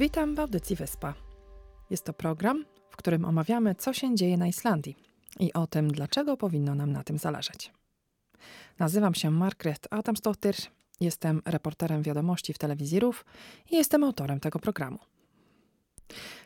Witam 0.00 0.34
w 0.34 0.40
audycji 0.40 0.76
Wyspa. 0.76 1.14
Jest 1.90 2.04
to 2.04 2.12
program, 2.12 2.64
w 2.90 2.96
którym 2.96 3.24
omawiamy, 3.24 3.74
co 3.74 3.92
się 3.92 4.14
dzieje 4.14 4.36
na 4.36 4.46
Islandii 4.46 4.96
i 5.40 5.52
o 5.52 5.66
tym, 5.66 5.90
dlaczego 5.92 6.36
powinno 6.36 6.74
nam 6.74 6.92
na 6.92 7.02
tym 7.02 7.18
zależeć. 7.18 7.72
Nazywam 8.78 9.14
się 9.14 9.30
Margaret 9.30 9.86
Adamsdottir, 9.90 10.54
jestem 11.00 11.42
reporterem 11.44 12.02
wiadomości 12.02 12.52
w 12.52 12.58
telewizji 12.58 13.00
RUF 13.00 13.24
i 13.70 13.76
jestem 13.76 14.04
autorem 14.04 14.40
tego 14.40 14.58
programu. 14.58 14.98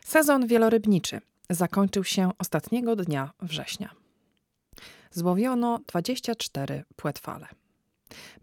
Sezon 0.05 0.47
wielorybniczy 0.47 1.21
zakończył 1.49 2.03
się 2.03 2.31
ostatniego 2.39 2.95
dnia 2.95 3.33
września. 3.41 3.89
Złowiono 5.11 5.79
24 5.87 6.83
płetwale. 6.95 7.47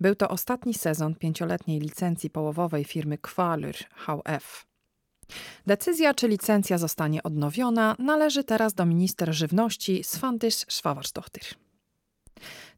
Był 0.01 0.15
to 0.15 0.29
ostatni 0.29 0.75
sezon 0.75 1.15
pięcioletniej 1.15 1.81
licencji 1.81 2.31
połowowej 2.31 2.85
firmy 2.85 3.19
Kvalur 3.19 3.75
HF. 3.75 4.72
Decyzja, 5.67 6.15
czy 6.15 6.29
licencja 6.29 6.79
zostanie 6.79 7.23
odnowiona, 7.23 7.97
należy 7.99 8.45
teraz 8.45 8.75
do 8.75 8.87
minister 8.87 9.35
żywności 9.35 10.05
Svandis 10.05 10.67
Svavarsdottir. 10.69 11.45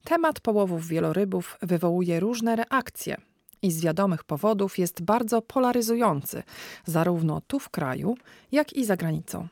Temat 0.05 0.41
połowów 0.41 0.89
wielorybów 0.89 1.59
wywołuje 1.63 2.21
różne 2.21 2.57
reakcje 2.57 3.17
i 3.63 3.71
z 3.71 3.81
wiadomych 3.81 4.25
powodów 4.25 4.79
jest 4.79 5.03
bardzo 5.03 5.43
polaryzujący, 5.43 6.43
zarówno 6.85 7.41
tu 7.47 7.59
w 7.59 7.69
kraju, 7.69 8.17
jak 8.53 8.73
i 8.73 8.85
za 8.85 8.97
granicą. 8.97 9.49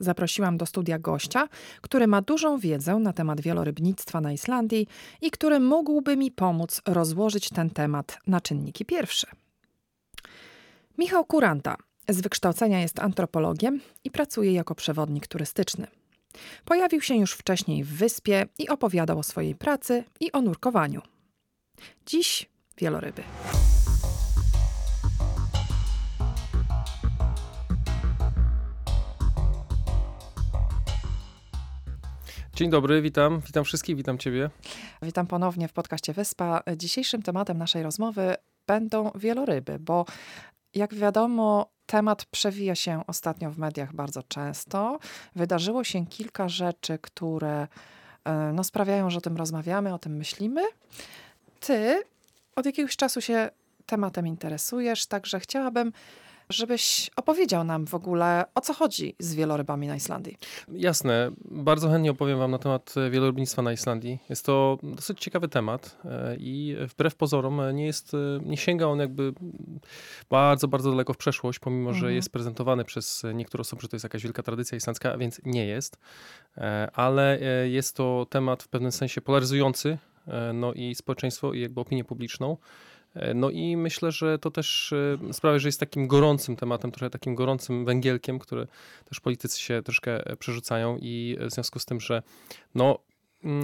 Zaprosiłam 0.00 0.56
do 0.56 0.66
studia 0.66 0.98
gościa, 0.98 1.48
który 1.80 2.06
ma 2.06 2.22
dużą 2.22 2.58
wiedzę 2.58 2.94
na 2.94 3.12
temat 3.12 3.40
wielorybnictwa 3.40 4.20
na 4.20 4.32
Islandii 4.32 4.86
i 5.20 5.30
który 5.30 5.60
mógłby 5.60 6.16
mi 6.16 6.30
pomóc 6.30 6.80
rozłożyć 6.86 7.48
ten 7.48 7.70
temat 7.70 8.18
na 8.26 8.40
czynniki 8.40 8.84
pierwsze. 8.84 9.26
Michał 10.98 11.24
Kuranta 11.24 11.76
z 12.14 12.20
wykształcenia 12.20 12.80
jest 12.80 12.98
antropologiem 12.98 13.80
i 14.04 14.10
pracuje 14.10 14.52
jako 14.52 14.74
przewodnik 14.74 15.26
turystyczny. 15.26 15.86
Pojawił 16.64 17.00
się 17.00 17.14
już 17.14 17.32
wcześniej 17.32 17.84
w 17.84 17.96
wyspie 17.96 18.46
i 18.58 18.68
opowiadał 18.68 19.18
o 19.18 19.22
swojej 19.22 19.54
pracy 19.54 20.04
i 20.20 20.32
o 20.32 20.40
nurkowaniu. 20.40 21.02
Dziś 22.06 22.50
wieloryby. 22.78 23.22
Dzień 32.54 32.70
dobry, 32.70 33.02
witam, 33.02 33.40
witam 33.46 33.64
wszystkich, 33.64 33.96
witam 33.96 34.18
Ciebie. 34.18 34.50
Witam 35.02 35.26
ponownie 35.26 35.68
w 35.68 35.72
podcaście 35.72 36.12
Wyspa. 36.12 36.62
Dzisiejszym 36.76 37.22
tematem 37.22 37.58
naszej 37.58 37.82
rozmowy 37.82 38.34
będą 38.66 39.10
wieloryby, 39.14 39.78
bo 39.78 40.04
jak 40.74 40.94
wiadomo, 40.94 41.70
temat 41.90 42.24
przewija 42.24 42.74
się 42.74 43.02
ostatnio 43.06 43.50
w 43.50 43.58
mediach 43.58 43.94
bardzo 43.94 44.22
często. 44.22 44.98
Wydarzyło 45.36 45.84
się 45.84 46.06
kilka 46.06 46.48
rzeczy, 46.48 46.98
które 47.02 47.68
e, 48.24 48.52
no, 48.54 48.64
sprawiają, 48.64 49.10
że 49.10 49.18
o 49.18 49.20
tym 49.20 49.36
rozmawiamy, 49.36 49.94
o 49.94 49.98
tym 49.98 50.16
myślimy. 50.16 50.62
Ty 51.60 52.02
od 52.56 52.66
jakiegoś 52.66 52.96
czasu 52.96 53.20
się 53.20 53.50
tematem 53.86 54.26
interesujesz, 54.26 55.06
także 55.06 55.40
chciałabym 55.40 55.92
żebyś 56.50 57.10
opowiedział 57.16 57.64
nam 57.64 57.86
w 57.86 57.94
ogóle, 57.94 58.44
o 58.54 58.60
co 58.60 58.74
chodzi 58.74 59.14
z 59.18 59.34
wielorybami 59.34 59.86
na 59.86 59.96
Islandii. 59.96 60.38
Jasne. 60.72 61.30
Bardzo 61.44 61.88
chętnie 61.88 62.10
opowiem 62.10 62.38
wam 62.38 62.50
na 62.50 62.58
temat 62.58 62.94
wielorybnictwa 63.10 63.62
na 63.62 63.72
Islandii. 63.72 64.18
Jest 64.28 64.46
to 64.46 64.78
dosyć 64.82 65.20
ciekawy 65.20 65.48
temat 65.48 65.96
e, 66.04 66.36
i 66.38 66.76
wbrew 66.80 67.14
pozorom 67.14 67.60
nie 67.72 67.86
jest, 67.86 68.12
nie 68.44 68.56
sięga 68.56 68.86
on 68.86 68.98
jakby 68.98 69.32
bardzo, 70.30 70.68
bardzo 70.68 70.90
daleko 70.90 71.12
w 71.12 71.16
przeszłość, 71.16 71.58
pomimo, 71.58 71.90
mhm. 71.90 72.00
że 72.00 72.14
jest 72.14 72.30
prezentowany 72.30 72.84
przez 72.84 73.22
niektóre 73.34 73.60
osoby, 73.60 73.82
że 73.82 73.88
to 73.88 73.96
jest 73.96 74.04
jakaś 74.04 74.22
wielka 74.22 74.42
tradycja 74.42 74.76
islandzka, 74.76 75.18
więc 75.18 75.40
nie 75.44 75.66
jest. 75.66 75.98
E, 76.56 76.90
ale 76.94 77.38
e, 77.40 77.68
jest 77.68 77.96
to 77.96 78.26
temat 78.30 78.62
w 78.62 78.68
pewnym 78.68 78.92
sensie 78.92 79.20
polaryzujący, 79.20 79.98
no 80.54 80.72
i 80.72 80.94
społeczeństwo 80.94 81.52
i 81.52 81.60
jakby 81.60 81.80
opinię 81.80 82.04
publiczną. 82.04 82.56
E, 83.14 83.34
no 83.34 83.50
i 83.50 83.76
myślę, 83.76 84.12
że 84.12 84.38
to 84.38 84.50
też 84.50 84.92
e, 84.92 85.32
sprawia, 85.32 85.58
że 85.58 85.68
jest 85.68 85.80
takim 85.80 86.06
gorącym 86.06 86.56
tematem, 86.56 86.90
trochę 86.90 87.10
takim 87.10 87.34
gorącym 87.34 87.84
węgielkiem, 87.84 88.38
które 88.38 88.66
też 89.04 89.20
politycy 89.20 89.60
się 89.60 89.82
troszkę 89.82 90.26
e, 90.26 90.36
przerzucają 90.36 90.98
i 91.00 91.36
w 91.40 91.52
związku 91.52 91.78
z 91.78 91.84
tym, 91.84 92.00
że 92.00 92.22
no, 92.74 92.98
mm, 93.44 93.62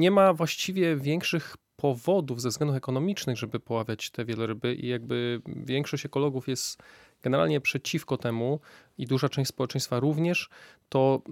nie 0.00 0.10
ma 0.10 0.32
właściwie 0.32 0.96
większych 0.96 1.56
powodów 1.76 2.42
ze 2.42 2.48
względów 2.48 2.76
ekonomicznych, 2.76 3.36
żeby 3.36 3.60
poławiać 3.60 4.10
te 4.10 4.24
wieloryby 4.24 4.74
i 4.74 4.88
jakby 4.88 5.40
większość 5.46 6.06
ekologów 6.06 6.48
jest 6.48 6.82
generalnie 7.22 7.60
przeciwko 7.60 8.16
temu 8.16 8.60
i 8.98 9.06
duża 9.06 9.28
część 9.28 9.48
społeczeństwa 9.48 10.00
również, 10.00 10.48
to 10.88 11.22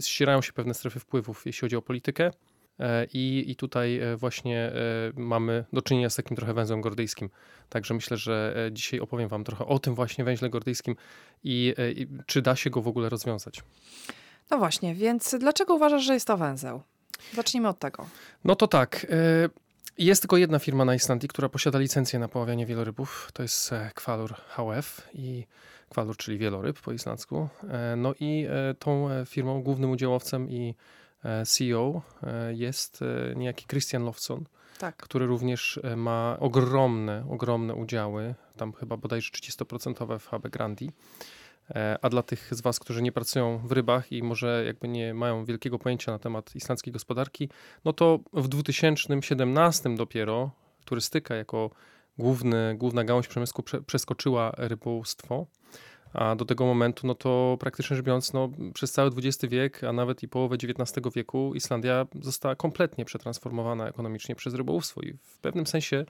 ścierają 0.00 0.42
się 0.42 0.52
pewne 0.52 0.74
strefy 0.74 1.00
wpływów, 1.00 1.42
jeśli 1.46 1.60
chodzi 1.60 1.76
o 1.76 1.82
politykę. 1.82 2.30
E, 2.80 3.06
I, 3.12 3.44
I 3.50 3.56
tutaj 3.56 3.98
e, 3.98 4.16
właśnie 4.16 4.58
e, 4.58 4.72
mamy 5.16 5.64
do 5.72 5.82
czynienia 5.82 6.10
z 6.10 6.16
takim 6.16 6.36
trochę 6.36 6.54
węzłem 6.54 6.80
gordyjskim. 6.80 7.30
Także 7.68 7.94
myślę, 7.94 8.16
że 8.16 8.54
dzisiaj 8.72 9.00
opowiem 9.00 9.28
Wam 9.28 9.44
trochę 9.44 9.66
o 9.66 9.78
tym 9.78 9.94
właśnie 9.94 10.24
węźle 10.24 10.50
gordyjskim 10.50 10.96
i, 11.44 11.74
i 11.96 12.06
czy 12.26 12.42
da 12.42 12.56
się 12.56 12.70
go 12.70 12.82
w 12.82 12.88
ogóle 12.88 13.08
rozwiązać. 13.08 13.62
No 14.50 14.58
właśnie, 14.58 14.94
więc 14.94 15.36
dlaczego 15.40 15.74
uważasz, 15.74 16.04
że 16.04 16.14
jest 16.14 16.26
to 16.26 16.36
węzeł? 16.36 16.82
Zacznijmy 17.34 17.68
od 17.68 17.78
tego. 17.78 18.06
No 18.44 18.56
to 18.56 18.68
tak. 18.68 19.06
Jest 19.98 20.22
tylko 20.22 20.36
jedna 20.36 20.58
firma 20.58 20.84
na 20.84 20.94
Islandii, 20.94 21.28
która 21.28 21.48
posiada 21.48 21.78
licencję 21.78 22.18
na 22.18 22.28
poławianie 22.28 22.66
wielorybów. 22.66 23.30
To 23.32 23.42
jest 23.42 23.70
Kwalur 23.94 24.34
HF 24.34 25.08
i 25.14 25.46
Kwalur, 25.88 26.16
czyli 26.16 26.38
wieloryb 26.38 26.80
po 26.80 26.92
islandzku. 26.92 27.48
No 27.96 28.14
i 28.20 28.46
tą 28.78 29.08
firmą, 29.26 29.62
głównym 29.62 29.90
udziałowcem 29.90 30.50
i 30.50 30.74
CEO 31.46 32.02
e, 32.22 32.54
jest 32.54 33.02
e, 33.02 33.34
niejaki 33.36 33.66
Christian 33.66 34.04
Lofson, 34.04 34.44
tak. 34.78 34.96
który 34.96 35.26
również 35.26 35.80
ma 35.96 36.36
ogromne, 36.40 37.24
ogromne 37.30 37.74
udziały, 37.74 38.34
tam 38.56 38.72
chyba 38.72 38.96
bodajże 38.96 39.30
30% 39.30 40.18
w 40.18 40.26
HB 40.26 40.48
Grandi. 40.48 40.90
A 42.02 42.08
dla 42.08 42.22
tych 42.22 42.54
z 42.54 42.60
Was, 42.60 42.78
którzy 42.80 43.02
nie 43.02 43.12
pracują 43.12 43.58
w 43.58 43.72
rybach 43.72 44.12
i 44.12 44.22
może 44.22 44.62
jakby 44.66 44.88
nie 44.88 45.14
mają 45.14 45.44
wielkiego 45.44 45.78
pojęcia 45.78 46.12
na 46.12 46.18
temat 46.18 46.56
islandzkiej 46.56 46.92
gospodarki, 46.92 47.48
no 47.84 47.92
to 47.92 48.18
w 48.32 48.48
2017 48.48 49.96
dopiero 49.96 50.50
turystyka 50.84 51.34
jako 51.34 51.70
główny, 52.18 52.74
główna 52.78 53.04
gałąź 53.04 53.28
przemysłu 53.28 53.64
przeskoczyła 53.86 54.52
rybołówstwo. 54.56 55.46
A 56.12 56.36
do 56.36 56.44
tego 56.44 56.66
momentu, 56.66 57.06
no 57.06 57.14
to 57.14 57.56
praktycznie 57.60 57.96
rzecz 57.96 58.06
biorąc, 58.06 58.32
no, 58.32 58.50
przez 58.74 58.92
cały 58.92 59.10
XX 59.16 59.52
wiek, 59.52 59.84
a 59.84 59.92
nawet 59.92 60.22
i 60.22 60.28
połowę 60.28 60.56
XIX 60.56 61.14
wieku, 61.14 61.54
Islandia 61.54 62.06
została 62.22 62.56
kompletnie 62.56 63.04
przetransformowana 63.04 63.88
ekonomicznie 63.88 64.34
przez 64.34 64.54
rybołówstwo 64.54 65.00
i 65.00 65.12
w 65.12 65.38
pewnym 65.38 65.66
sensie 65.66 66.04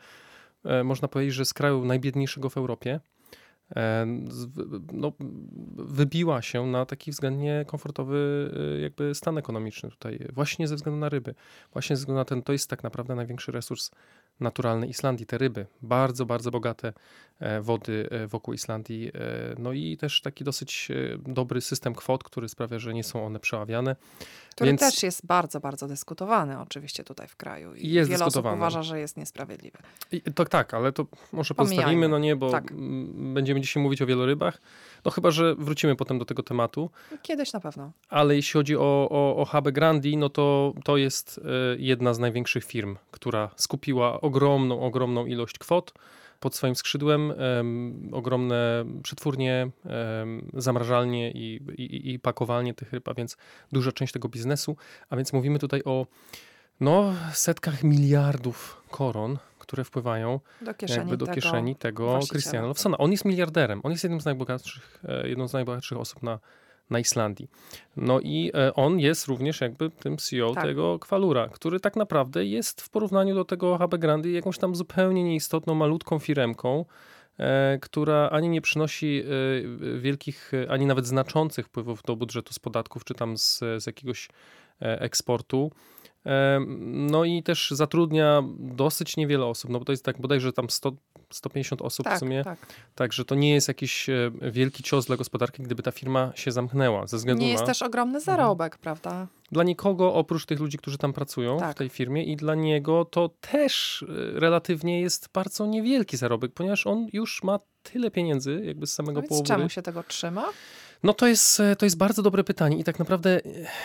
e, 0.64 0.84
można 0.84 1.08
powiedzieć, 1.08 1.34
że 1.34 1.44
z 1.44 1.54
kraju 1.54 1.84
najbiedniejszego 1.84 2.50
w 2.50 2.56
Europie 2.56 3.00
e, 3.76 4.06
no, 4.92 5.12
wybiła 5.76 6.42
się 6.42 6.66
na 6.66 6.86
taki 6.86 7.10
względnie 7.10 7.64
komfortowy 7.66 8.50
e, 8.76 8.80
jakby 8.80 9.14
stan 9.14 9.38
ekonomiczny 9.38 9.90
tutaj, 9.90 10.26
właśnie 10.32 10.68
ze 10.68 10.76
względu 10.76 11.00
na 11.00 11.08
ryby. 11.08 11.34
Właśnie 11.72 11.96
ze 11.96 12.00
względu 12.00 12.18
na 12.18 12.24
ten, 12.24 12.42
to 12.42 12.52
jest 12.52 12.70
tak 12.70 12.82
naprawdę 12.82 13.14
największy 13.14 13.52
resurs 13.52 13.90
naturalnej 14.40 14.90
Islandii, 14.90 15.26
te 15.26 15.38
ryby, 15.38 15.66
bardzo, 15.82 16.26
bardzo 16.26 16.50
bogate 16.50 16.92
e, 17.40 17.60
wody 17.60 18.08
e, 18.10 18.26
wokół 18.26 18.54
Islandii, 18.54 19.08
e, 19.08 19.10
no 19.58 19.72
i 19.72 19.96
też 19.96 20.20
taki 20.20 20.44
dosyć 20.44 20.88
dobry 21.18 21.60
system 21.60 21.94
kwot, 21.94 22.24
który 22.24 22.48
sprawia, 22.48 22.78
że 22.78 22.94
nie 22.94 23.04
są 23.04 23.26
one 23.26 23.40
przeławiane. 23.40 23.96
Który 24.54 24.70
Więc... 24.70 24.80
też 24.80 25.02
jest 25.02 25.26
bardzo, 25.26 25.60
bardzo 25.60 25.88
dyskutowany 25.88 26.60
oczywiście 26.60 27.04
tutaj 27.04 27.28
w 27.28 27.36
kraju 27.36 27.74
i 27.74 27.90
jest 27.90 28.10
wiele 28.10 28.24
osób 28.24 28.46
uważa, 28.54 28.82
że 28.82 29.00
jest 29.00 29.16
niesprawiedliwy. 29.16 29.78
I, 30.12 30.20
to 30.20 30.44
tak, 30.44 30.74
ale 30.74 30.92
to 30.92 31.06
może 31.32 31.54
pozostawimy, 31.54 32.08
no 32.08 32.18
nie, 32.18 32.36
bo 32.36 32.50
tak. 32.50 32.72
będziemy 33.12 33.60
dzisiaj 33.60 33.82
mówić 33.82 34.02
o 34.02 34.06
wielorybach, 34.06 34.60
no 35.04 35.10
chyba, 35.10 35.30
że 35.30 35.54
wrócimy 35.54 35.96
potem 35.96 36.18
do 36.18 36.24
tego 36.24 36.42
tematu. 36.42 36.90
Kiedyś 37.22 37.52
na 37.52 37.60
pewno. 37.60 37.92
Ale 38.08 38.36
jeśli 38.36 38.52
chodzi 38.52 38.76
o, 38.76 39.08
o, 39.10 39.36
o 39.36 39.44
Habe 39.44 39.72
Grandi, 39.72 40.16
no 40.16 40.28
to 40.28 40.74
to 40.84 40.96
jest 40.96 41.40
jedna 41.78 42.14
z 42.14 42.18
największych 42.18 42.64
firm, 42.64 42.96
która 43.10 43.50
skupiła 43.56 44.20
ogromną, 44.28 44.80
ogromną 44.80 45.26
ilość 45.26 45.58
kwot 45.58 45.92
pod 46.40 46.54
swoim 46.54 46.76
skrzydłem, 46.76 47.30
um, 47.30 48.10
ogromne 48.12 48.84
przetwórnie, 49.02 49.70
um, 49.84 50.50
zamrażalnie 50.54 51.30
i, 51.30 51.60
i, 51.78 52.12
i 52.12 52.18
pakowalnie 52.18 52.74
tych 52.74 52.92
ryb, 52.92 53.08
a 53.08 53.14
więc 53.14 53.36
duża 53.72 53.92
część 53.92 54.12
tego 54.12 54.28
biznesu. 54.28 54.76
A 55.10 55.16
więc 55.16 55.32
mówimy 55.32 55.58
tutaj 55.58 55.82
o 55.84 56.06
no, 56.80 57.14
setkach 57.32 57.84
miliardów 57.84 58.82
koron, 58.90 59.38
które 59.58 59.84
wpływają 59.84 60.40
do 60.62 60.74
kieszeni, 60.74 60.98
jakby 60.98 61.16
do 61.16 61.26
tego, 61.26 61.34
kieszeni 61.34 61.76
tego 61.76 62.20
Christiana 62.30 62.66
Lofsona. 62.66 62.98
On 62.98 63.12
jest 63.12 63.24
miliarderem. 63.24 63.80
On 63.82 63.92
jest 63.92 64.04
jednym 64.04 64.20
z 64.20 64.24
najbogatszych, 64.24 65.02
e, 65.08 65.28
jedną 65.28 65.48
z 65.48 65.52
najbogatszych 65.52 65.98
osób 65.98 66.22
na 66.22 66.38
na 66.90 66.98
Islandii. 66.98 67.50
No 67.96 68.20
i 68.20 68.50
e, 68.54 68.74
on 68.74 69.00
jest 69.00 69.26
również 69.26 69.60
jakby 69.60 69.90
tym 69.90 70.16
CEO 70.16 70.54
tak. 70.54 70.64
tego 70.64 70.98
Kwalura, 70.98 71.48
który 71.48 71.80
tak 71.80 71.96
naprawdę 71.96 72.46
jest 72.46 72.82
w 72.82 72.90
porównaniu 72.90 73.34
do 73.34 73.44
tego 73.44 73.78
HB 73.78 73.98
Grandi 73.98 74.32
jakąś 74.32 74.58
tam 74.58 74.74
zupełnie 74.74 75.24
nieistotną, 75.24 75.74
malutką 75.74 76.18
firemką, 76.18 76.84
e, 77.38 77.78
która 77.82 78.30
ani 78.30 78.48
nie 78.48 78.60
przynosi 78.60 79.22
e, 79.22 79.98
wielkich, 79.98 80.52
ani 80.68 80.86
nawet 80.86 81.06
znaczących 81.06 81.66
wpływów 81.66 82.02
do 82.02 82.16
budżetu 82.16 82.52
z 82.52 82.58
podatków, 82.58 83.04
czy 83.04 83.14
tam 83.14 83.38
z, 83.38 83.58
z 83.58 83.86
jakiegoś 83.86 84.28
eksportu. 84.80 85.70
No 86.78 87.24
i 87.24 87.42
też 87.42 87.70
zatrudnia 87.70 88.42
dosyć 88.58 89.16
niewiele 89.16 89.46
osób, 89.46 89.70
no 89.70 89.78
bo 89.78 89.84
to 89.84 89.92
jest 89.92 90.04
tak 90.04 90.20
bodajże 90.20 90.52
tam 90.52 90.70
100, 90.70 90.92
150 91.30 91.82
osób 91.82 92.04
tak, 92.04 92.16
w 92.16 92.18
sumie. 92.18 92.44
Tak. 92.44 92.58
Także 92.94 93.24
to 93.24 93.34
nie 93.34 93.54
jest 93.54 93.68
jakiś 93.68 94.08
e, 94.08 94.30
wielki 94.42 94.82
cios 94.82 95.06
dla 95.06 95.16
gospodarki, 95.16 95.62
gdyby 95.62 95.82
ta 95.82 95.90
firma 95.90 96.32
się 96.34 96.52
zamknęła. 96.52 97.06
Ze 97.06 97.16
względu 97.16 97.42
nie 97.42 97.48
na... 97.48 97.52
jest 97.52 97.64
też 97.64 97.82
ogromny 97.82 98.20
zarobek, 98.20 98.74
mhm. 98.74 98.82
prawda? 98.82 99.26
Dla 99.52 99.64
nikogo, 99.64 100.14
oprócz 100.14 100.46
tych 100.46 100.60
ludzi, 100.60 100.78
którzy 100.78 100.98
tam 100.98 101.12
pracują 101.12 101.58
tak. 101.58 101.76
w 101.76 101.78
tej 101.78 101.88
firmie 101.88 102.24
i 102.24 102.36
dla 102.36 102.54
niego 102.54 103.04
to 103.04 103.30
też 103.40 104.04
e, 104.08 104.40
relatywnie 104.40 105.00
jest 105.00 105.28
bardzo 105.32 105.66
niewielki 105.66 106.16
zarobek, 106.16 106.52
ponieważ 106.52 106.86
on 106.86 107.06
już 107.12 107.42
ma 107.42 107.58
tyle 107.82 108.10
pieniędzy 108.10 108.62
jakby 108.64 108.86
z 108.86 108.94
samego 108.94 109.22
połowu. 109.22 109.46
czemu 109.46 109.68
się 109.68 109.82
tego 109.82 110.02
trzyma? 110.02 110.44
No 111.02 111.14
to 111.14 111.26
jest, 111.26 111.60
e, 111.60 111.76
to 111.76 111.86
jest 111.86 111.96
bardzo 111.96 112.22
dobre 112.22 112.44
pytanie 112.44 112.78
i 112.78 112.84
tak 112.84 112.98
naprawdę 112.98 113.40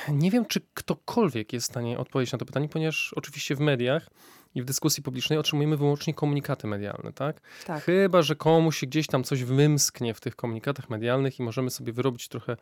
nie 0.09 0.31
wiem, 0.31 0.45
czy 0.45 0.61
ktokolwiek 0.73 1.53
jest 1.53 1.67
w 1.67 1.69
stanie 1.69 1.99
odpowiedzieć 1.99 2.31
na 2.31 2.39
to 2.39 2.45
pytanie, 2.45 2.69
ponieważ 2.69 3.13
oczywiście 3.15 3.55
w 3.55 3.59
mediach 3.59 4.09
i 4.55 4.61
w 4.61 4.65
dyskusji 4.65 5.03
publicznej 5.03 5.39
otrzymujemy 5.39 5.77
wyłącznie 5.77 6.13
komunikaty 6.13 6.67
medialne, 6.67 7.13
tak? 7.13 7.41
tak? 7.65 7.83
Chyba, 7.83 8.21
że 8.21 8.35
komuś 8.35 8.85
gdzieś 8.85 9.07
tam 9.07 9.23
coś 9.23 9.43
wymsknie 9.43 10.13
w 10.13 10.21
tych 10.21 10.35
komunikatach 10.35 10.89
medialnych 10.89 11.39
i 11.39 11.43
możemy 11.43 11.69
sobie 11.69 11.93
wyrobić 11.93 12.27
trochę 12.27 12.57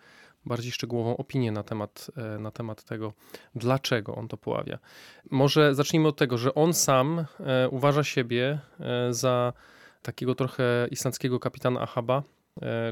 bardziej 0.46 0.72
szczegółową 0.72 1.18
opinię 1.18 1.52
na 1.52 1.64
temat, 1.64 2.12
e, 2.18 2.40
na 2.40 2.52
temat 2.52 2.84
tego, 2.84 3.14
dlaczego 3.56 4.16
on 4.16 4.28
to 4.28 4.38
poławia. 4.38 4.80
Może 5.32 5.76
zacznijmy 5.76 6.08
od 6.08 6.18
tego, 6.18 6.38
że 6.38 6.56
on 6.56 6.74
sam 6.74 7.26
e, 7.40 7.70
uważa 7.70 8.04
siebie 8.04 8.60
e, 8.80 9.14
za 9.14 9.54
takiego 10.02 10.36
trochę 10.36 10.88
islandzkiego 10.92 11.40
kapitana 11.40 11.82
Ahaba, 11.82 12.24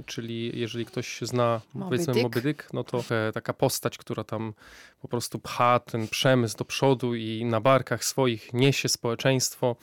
czyli 0.05 0.59
jeżeli 0.59 0.85
ktoś 0.85 1.19
zna 1.21 1.61
Moby 1.73 1.85
powiedzmy 1.85 2.13
Dick. 2.13 2.23
Moby 2.23 2.41
Dick, 2.41 2.73
no 2.73 2.83
to 2.83 3.03
taka 3.33 3.53
postać, 3.53 3.97
która 3.97 4.23
tam 4.23 4.53
po 5.01 5.07
prostu 5.07 5.39
pcha 5.39 5.79
ten 5.79 6.07
przemysł 6.07 6.57
do 6.57 6.65
przodu 6.65 7.15
i 7.15 7.45
na 7.45 7.61
barkach 7.61 8.05
swoich 8.05 8.53
niesie 8.53 8.89
społeczeństwo, 8.89 9.75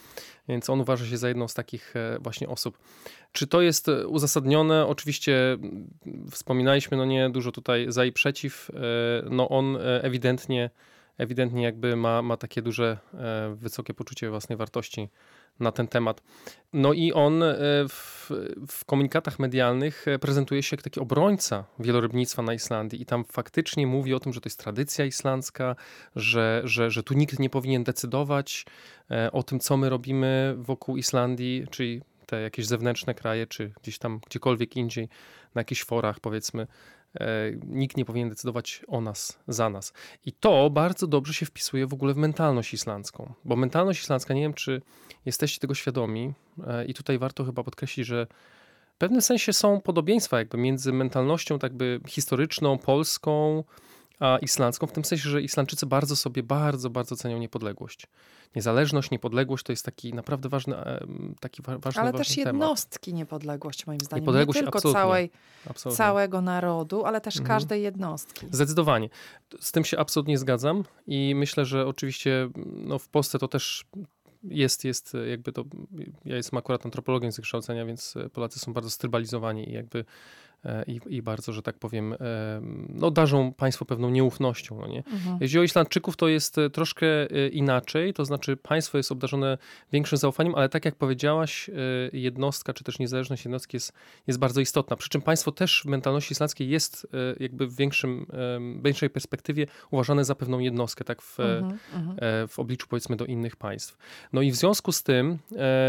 więc 0.49 0.71
on 0.71 0.81
uważa 0.81 1.07
się 1.07 1.19
za 1.19 1.29
jedną 1.29 1.49
z 1.49 1.55
takich 1.55 1.97
e, 1.97 2.19
właśnie 2.21 2.49
osób. 2.49 2.79
Czy 3.33 3.47
to 3.47 3.61
jest 3.61 3.89
uzasadnione? 3.89 4.87
Oczywiście 4.87 5.53
mm, 5.53 5.91
wspominaliśmy, 6.31 6.97
no 6.97 7.05
nie, 7.05 7.31
dużo 7.31 7.53
tutaj 7.53 7.87
za 7.89 8.05
i 8.05 8.13
przeciw. 8.13 8.71
E, 8.71 8.81
no 9.31 9.49
on 9.49 9.79
ewidentnie, 10.03 10.71
ewidentnie 11.19 11.63
jakby 11.63 11.97
ma, 11.97 12.23
ma 12.23 12.37
takie 12.37 12.63
duże, 12.63 12.99
wysokie 13.55 13.95
poczucie 13.95 14.31
własnej 14.31 14.59
wartości 14.59 15.09
na 15.61 15.73
ten 15.73 15.89
temat. 15.89 16.23
No 16.73 16.93
i 16.93 17.13
on 17.13 17.43
e, 17.43 17.57
w, 17.89 18.31
w, 18.69 18.85
komunikatach 18.85 19.39
medialnych 19.39 20.09
e, 20.09 20.19
prezentuje 20.19 20.63
się 20.63 20.77
jak 20.77 20.83
taki 20.83 21.01
obrońca 21.01 21.65
wielorybnictwa 21.79 22.43
na 22.43 22.55
Islandii 22.55 23.03
i 23.03 23.07
tam 23.07 23.25
faktycznie 23.25 23.87
mówi 23.87 24.15
o 24.15 24.21
tym, 24.21 24.33
że 24.33 24.41
to 24.41 24.47
jest 24.47 24.59
tradycja 24.59 25.05
islandzka, 25.05 25.77
że, 26.17 26.63
że, 26.65 26.91
że 26.91 27.03
tu 27.03 27.15
nikt 27.15 27.39
nie 27.39 27.51
powinien 27.51 27.85
decydować 27.85 28.67
e, 29.11 29.33
o 29.33 29.43
tym, 29.43 29.61
co 29.61 29.77
my 29.77 29.89
robimy 29.89 30.55
wokół 30.59 30.97
Islandii, 30.97 31.67
czyli 31.71 32.03
te 32.27 32.41
jakieś 32.41 32.67
zewnętrzne 32.67 33.15
kraje, 33.15 33.47
czy 33.47 33.73
gdzieś 33.83 33.99
tam 33.99 34.21
gdziekolwiek 34.27 34.77
indziej, 34.77 35.09
na 35.55 35.61
jakichś 35.61 35.85
forach 35.85 36.21
powiedzmy, 36.21 36.67
nikt 37.67 37.97
nie 37.97 38.05
powinien 38.05 38.29
decydować 38.29 38.85
o 38.89 39.01
nas, 39.01 39.39
za 39.49 39.71
nas. 39.71 39.93
I 40.25 40.33
to 40.33 40.71
bardzo 40.71 41.07
dobrze 41.07 41.35
się 41.35 41.47
wpisuje 41.47 41.87
w 41.87 41.93
ogóle 41.93 42.15
w 42.15 42.17
mentalność 42.17 42.75
islandzką, 42.75 43.33
bo 43.45 43.57
mentalność 43.57 44.03
islandzka, 44.03 44.35
nie 44.35 44.41
wiem 44.41 44.55
czy 44.55 44.83
jesteście 45.25 45.61
tego 45.61 45.75
świadomi, 45.75 46.35
e, 46.67 46.85
i 46.85 46.95
tutaj 46.95 47.19
warto 47.19 47.45
chyba 47.45 47.63
podkreślić, 47.63 48.07
że 48.07 48.27
w 48.95 48.99
pewnym 48.99 49.23
sensie 49.23 49.53
są 49.53 49.81
podobieństwa 49.81 50.39
jakby 50.39 50.59
między 50.59 50.93
mentalnością 50.93 51.59
tak 51.59 51.75
by 51.75 52.01
historyczną, 52.09 52.79
polską, 52.79 53.65
a 54.21 54.39
islandzką, 54.39 54.87
w 54.87 54.93
tym 54.93 55.05
sensie, 55.05 55.31
że 55.31 55.43
Islandczycy 55.43 55.87
bardzo 55.87 56.17
sobie, 56.17 56.43
bardzo, 56.43 56.91
bardzo 56.91 57.17
cenią 57.17 57.39
niepodległość. 57.39 58.07
Niezależność, 58.57 59.11
niepodległość 59.11 59.65
to 59.65 59.73
jest 59.73 59.85
taki 59.85 60.15
naprawdę 60.15 60.49
ważny, 60.49 60.75
taki 61.41 61.63
ważny 61.63 61.81
Ale 62.03 62.13
ważny 62.13 62.19
też 62.19 62.37
jednostki 62.37 63.11
temat. 63.11 63.19
niepodległość 63.19 63.87
moim 63.87 64.01
zdaniem. 64.01 64.23
Niepodległość, 64.23 64.57
Nie 64.57 64.63
tylko 64.63 64.93
całej, 64.93 65.31
całego 65.75 66.41
narodu, 66.41 67.05
ale 67.05 67.21
też 67.21 67.37
mhm. 67.37 67.49
każdej 67.49 67.83
jednostki. 67.83 68.47
Zdecydowanie. 68.51 69.09
Z 69.61 69.73
tym 69.73 69.85
się 69.85 69.99
absolutnie 69.99 70.39
zgadzam 70.39 70.85
i 71.07 71.35
myślę, 71.35 71.65
że 71.65 71.87
oczywiście 71.87 72.49
no, 72.67 72.99
w 72.99 73.09
Polsce 73.09 73.39
to 73.39 73.49
też 73.49 73.85
jest, 74.43 74.85
jest 74.85 75.17
jakby 75.31 75.53
to, 75.53 75.65
ja 76.25 76.37
jestem 76.37 76.59
akurat 76.59 76.85
antropologiem 76.87 77.33
z 77.33 77.37
wykształcenia, 77.37 77.85
więc 77.85 78.15
Polacy 78.33 78.59
są 78.59 78.73
bardzo 78.73 78.91
strybalizowani 78.91 79.71
i 79.71 79.73
jakby 79.73 79.99
E, 79.99 80.05
i, 80.87 81.01
i 81.07 81.23
bardzo, 81.23 81.53
że 81.53 81.63
tak 81.63 81.79
powiem, 81.79 82.13
e, 82.13 82.17
no, 82.89 83.11
darzą 83.11 83.53
państwo 83.53 83.85
pewną 83.85 84.11
nieufnością. 84.11 84.79
No 84.81 84.87
nie? 84.87 84.99
Mhm. 84.99 85.39
Jeśli 85.41 85.59
o 85.59 85.63
Islandczyków, 85.63 86.17
to 86.17 86.29
jest 86.29 86.59
e, 86.59 86.71
troszkę 86.71 87.07
inaczej, 87.53 88.15
to 88.15 88.25
znaczy 88.25 88.57
państwo 88.57 88.99
jest 88.99 89.13
obdarzone 89.13 89.59
większym 89.93 90.19
zaufaniem, 90.19 90.55
ale 90.55 90.69
tak 90.69 90.85
jak 90.85 90.95
powiedziałaś, 90.95 91.71
jednostka, 92.13 92.73
czy 92.73 92.85
też 92.85 92.99
niezależność 92.99 93.45
jednostki 93.45 93.77
jest, 93.77 93.93
jest 94.27 94.39
bardzo 94.39 94.61
istotna. 94.61 94.97
Przy 94.97 95.09
czym 95.09 95.23
państwo 95.23 95.53
też 95.53 95.83
w 95.85 95.89
mentalności 95.89 96.33
islandzkiej 96.33 96.69
jest 96.69 97.07
jakby 97.41 97.67
w 97.67 97.77
większym, 97.77 98.27
większej 98.85 99.11
perspektywie 99.11 99.67
uważane 99.91 100.25
za 100.25 100.35
pewną 100.35 100.59
jednostkę, 100.59 101.05
tak 101.05 101.23
w, 101.23 101.41
mhm, 101.41 101.79
mhm. 101.95 102.49
w 102.49 102.59
obliczu 102.59 102.87
powiedzmy 102.91 103.17
do 103.17 103.25
innych 103.25 103.57
państw. 103.57 103.97
No 104.33 104.43
i 104.43 104.51
w 104.51 104.57
związku 104.57 104.93
z 104.93 105.03
tym 105.03 105.39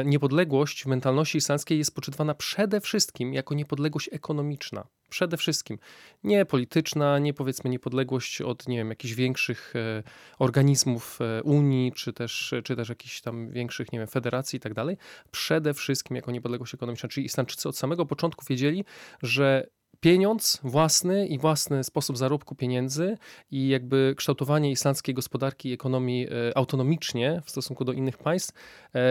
niepodległość 0.06 0.84
w 0.84 0.88
mentalności 0.88 1.38
islandzkiej 1.38 1.78
jest 1.78 1.96
poczytywana 1.96 2.34
przede 2.34 2.82
wszystkim 2.82 3.34
jako 3.34 3.56
niepodległość 3.56 4.10
ekonomiczna 4.12 4.67
Przede 5.10 5.38
wszystkim 5.38 5.80
nie 6.24 6.46
polityczna, 6.46 7.20
nie 7.20 7.34
powiedzmy 7.34 7.70
niepodległość 7.70 8.42
od 8.42 8.68
nie 8.68 8.78
wiem, 8.78 8.90
jakichś 8.90 9.14
większych 9.14 9.74
e, 9.76 10.04
organizmów 10.40 11.20
e, 11.22 11.44
Unii, 11.44 11.92
czy 11.92 12.14
też, 12.14 12.54
czy 12.64 12.76
też 12.76 12.90
jakichś 12.90 13.22
tam 13.22 13.52
większych 13.52 13.92
nie 13.92 14.00
wiem, 14.00 14.08
federacji 14.08 14.58
i 14.58 14.60
tak 14.60 14.74
dalej. 14.74 14.98
Przede 15.32 15.74
wszystkim 15.74 16.16
jako 16.16 16.32
niepodległość 16.32 16.74
ekonomiczna. 16.74 17.10
Czyli 17.10 17.26
Islandczycy 17.26 17.70
od 17.70 17.78
samego 17.78 18.06
początku 18.06 18.46
wiedzieli, 18.50 18.86
że 19.22 19.68
pieniądz 20.00 20.60
własny 20.64 21.28
i 21.28 21.40
własny 21.40 21.84
sposób 21.84 22.18
zarobku 22.18 22.56
pieniędzy 22.56 23.18
i 23.52 23.68
jakby 23.68 24.14
kształtowanie 24.18 24.72
islandzkiej 24.72 25.16
gospodarki 25.16 25.70
i 25.70 25.74
ekonomii 25.74 26.28
e, 26.28 26.58
autonomicznie 26.58 27.42
w 27.46 27.50
stosunku 27.50 27.86
do 27.86 27.94
innych 27.94 28.18
państw 28.18 28.54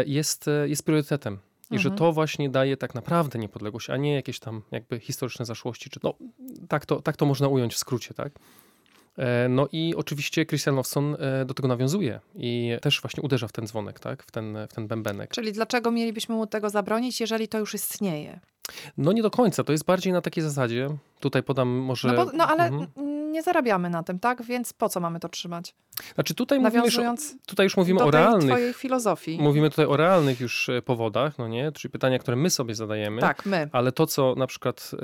jest, 0.07 0.47
jest 0.67 0.85
priorytetem. 0.85 1.39
I 1.71 1.75
mhm. 1.75 1.83
że 1.83 1.91
to 1.99 2.13
właśnie 2.13 2.51
daje 2.51 2.77
tak 2.77 2.95
naprawdę 2.95 3.39
niepodległość, 3.39 3.91
a 3.91 3.97
nie 3.97 4.15
jakieś 4.15 4.41
tam 4.41 4.63
jakby 4.71 5.01
historyczne 5.01 5.45
zaszłości. 5.45 5.91
Czy, 5.91 6.01
no, 6.03 6.15
tak, 6.69 6.87
to, 6.87 7.03
tak 7.03 7.17
to 7.17 7.27
można 7.27 7.49
ująć 7.49 7.75
w 7.75 7.79
skrócie, 7.79 8.15
tak? 8.15 8.33
E, 9.19 9.49
no 9.49 9.69
i 9.73 9.95
oczywiście 9.95 10.47
Christian 10.47 10.75
Lofson 10.75 11.17
e, 11.19 11.45
do 11.45 11.55
tego 11.55 11.69
nawiązuje 11.69 12.21
i 12.35 12.73
też 12.83 13.01
właśnie 13.01 13.23
uderza 13.23 13.49
w 13.49 13.53
ten 13.53 13.67
dzwonek, 13.67 14.01
tak? 14.01 14.23
w, 14.23 14.31
ten, 14.31 14.59
w 14.71 14.73
ten 14.73 14.89
bębenek. 14.89 15.31
Czyli 15.31 15.53
dlaczego 15.53 15.91
mielibyśmy 15.91 16.35
mu 16.35 16.47
tego 16.47 16.71
zabronić, 16.71 17.21
jeżeli 17.21 17.49
to 17.49 17.59
już 17.59 17.75
istnieje? 17.75 18.41
No 18.97 19.13
nie 19.13 19.23
do 19.23 19.31
końca, 19.31 19.65
to 19.65 19.73
jest 19.73 19.85
bardziej 19.85 20.13
na 20.13 20.21
takiej 20.21 20.43
zasadzie. 20.43 20.89
Tutaj 21.21 21.43
podam 21.43 21.69
może... 21.69 22.09
No, 22.09 22.25
bo, 22.25 22.33
no 22.35 22.49
ale 22.49 22.65
mhm. 22.65 23.33
nie 23.33 23.43
zarabiamy 23.43 23.91
na 23.91 24.03
tym, 24.03 24.19
tak? 24.19 24.43
Więc 24.43 24.73
po 24.73 24.89
co 24.89 25.01
mamy 25.01 25.21
to 25.21 25.29
trzymać? 25.29 25.75
Znaczy 26.15 26.35
tutaj 26.35 26.61
mówimy 26.61 26.85
już, 26.85 26.99
tutaj 27.47 27.67
już 27.67 27.77
mówimy 27.77 28.05
o 28.05 28.11
realnych... 28.11 28.51
twojej 28.51 28.73
filozofii. 28.73 29.39
Mówimy 29.41 29.71
tutaj 29.71 29.87
o 29.87 29.97
realnych 29.97 30.41
już 30.41 30.69
e, 30.69 30.83
powodach, 30.83 31.39
no 31.39 31.49
nie? 31.49 31.73
Czyli 31.73 31.93
pytania, 31.93 32.19
które 32.19 32.37
my 32.37 32.51
sobie 32.51 32.75
zadajemy. 32.75 33.21
Tak, 33.21 33.47
my. 33.47 33.69
Ale 33.73 33.93
to, 33.93 34.07
co 34.07 34.35
na 34.35 34.47
przykład 34.47 34.91
e, 34.93 34.99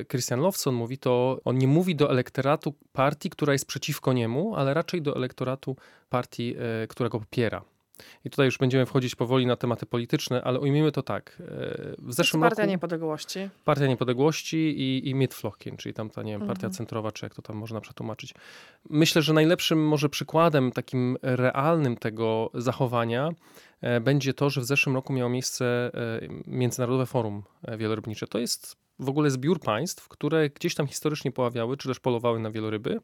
e, 0.00 0.04
Christian 0.04 0.40
Lowson 0.40 0.74
mówi, 0.74 0.98
to 0.98 1.40
on 1.44 1.58
nie 1.58 1.68
mówi 1.68 1.96
do 1.96 2.10
elektoratu 2.10 2.74
partii, 2.92 3.30
która 3.30 3.52
jest 3.52 3.66
przeciwko 3.66 4.12
niemu, 4.12 4.56
ale 4.56 4.74
raczej 4.74 5.02
do 5.02 5.16
elektoratu 5.16 5.76
partii, 6.08 6.56
która 6.88 7.08
go 7.08 7.20
popiera. 7.20 7.62
I 8.24 8.30
tutaj 8.30 8.46
już 8.46 8.58
będziemy 8.58 8.86
wchodzić 8.86 9.14
powoli 9.14 9.46
na 9.46 9.56
tematy 9.56 9.86
polityczne, 9.86 10.42
ale 10.44 10.60
ujmijmy 10.60 10.92
to 10.92 11.02
tak. 11.02 11.36
E, 11.40 11.44
w 11.98 12.12
zeszłym 12.12 12.42
Partia 12.42 12.62
roku... 12.62 12.70
Niepodległości. 12.70 13.48
Partia 13.64 13.86
Niepodległości 13.86 14.56
i, 14.56 15.08
i 15.08 15.14
Mittflocken, 15.14 15.76
czyli 15.76 15.94
tam 15.94 16.10
ta, 16.10 16.22
nie 16.22 16.32
wiem, 16.32 16.40
partia 16.40 16.66
mhm. 16.66 16.72
centrowa, 16.72 17.12
czy 17.12 17.26
jak 17.26 17.34
to 17.34 17.42
tam 17.42 17.56
można 17.56 17.80
przetłumaczyć. 17.80 18.34
Myślę, 18.90 19.22
że 19.22 19.32
najlepszym 19.32 19.88
może 19.88 20.08
przykładem 20.08 20.72
takim 20.72 21.18
realnym 21.22 21.96
tego 21.96 22.50
zachowania 22.54 23.30
e, 23.80 24.00
będzie 24.00 24.34
to, 24.34 24.50
że 24.50 24.60
w 24.60 24.64
zeszłym 24.64 24.94
roku 24.94 25.12
miało 25.12 25.30
miejsce 25.30 25.90
e, 25.94 26.20
Międzynarodowe 26.46 27.06
Forum 27.06 27.42
Wielorybnicze. 27.78 28.26
To 28.26 28.38
jest 28.38 28.76
w 28.98 29.08
ogóle 29.08 29.30
zbiór 29.30 29.60
państw, 29.60 30.08
które 30.08 30.50
gdzieś 30.50 30.74
tam 30.74 30.86
historycznie 30.86 31.32
poławiały, 31.32 31.76
czy 31.76 31.88
też 31.88 32.00
polowały 32.00 32.40
na 32.40 32.50
wieloryby. 32.50 33.00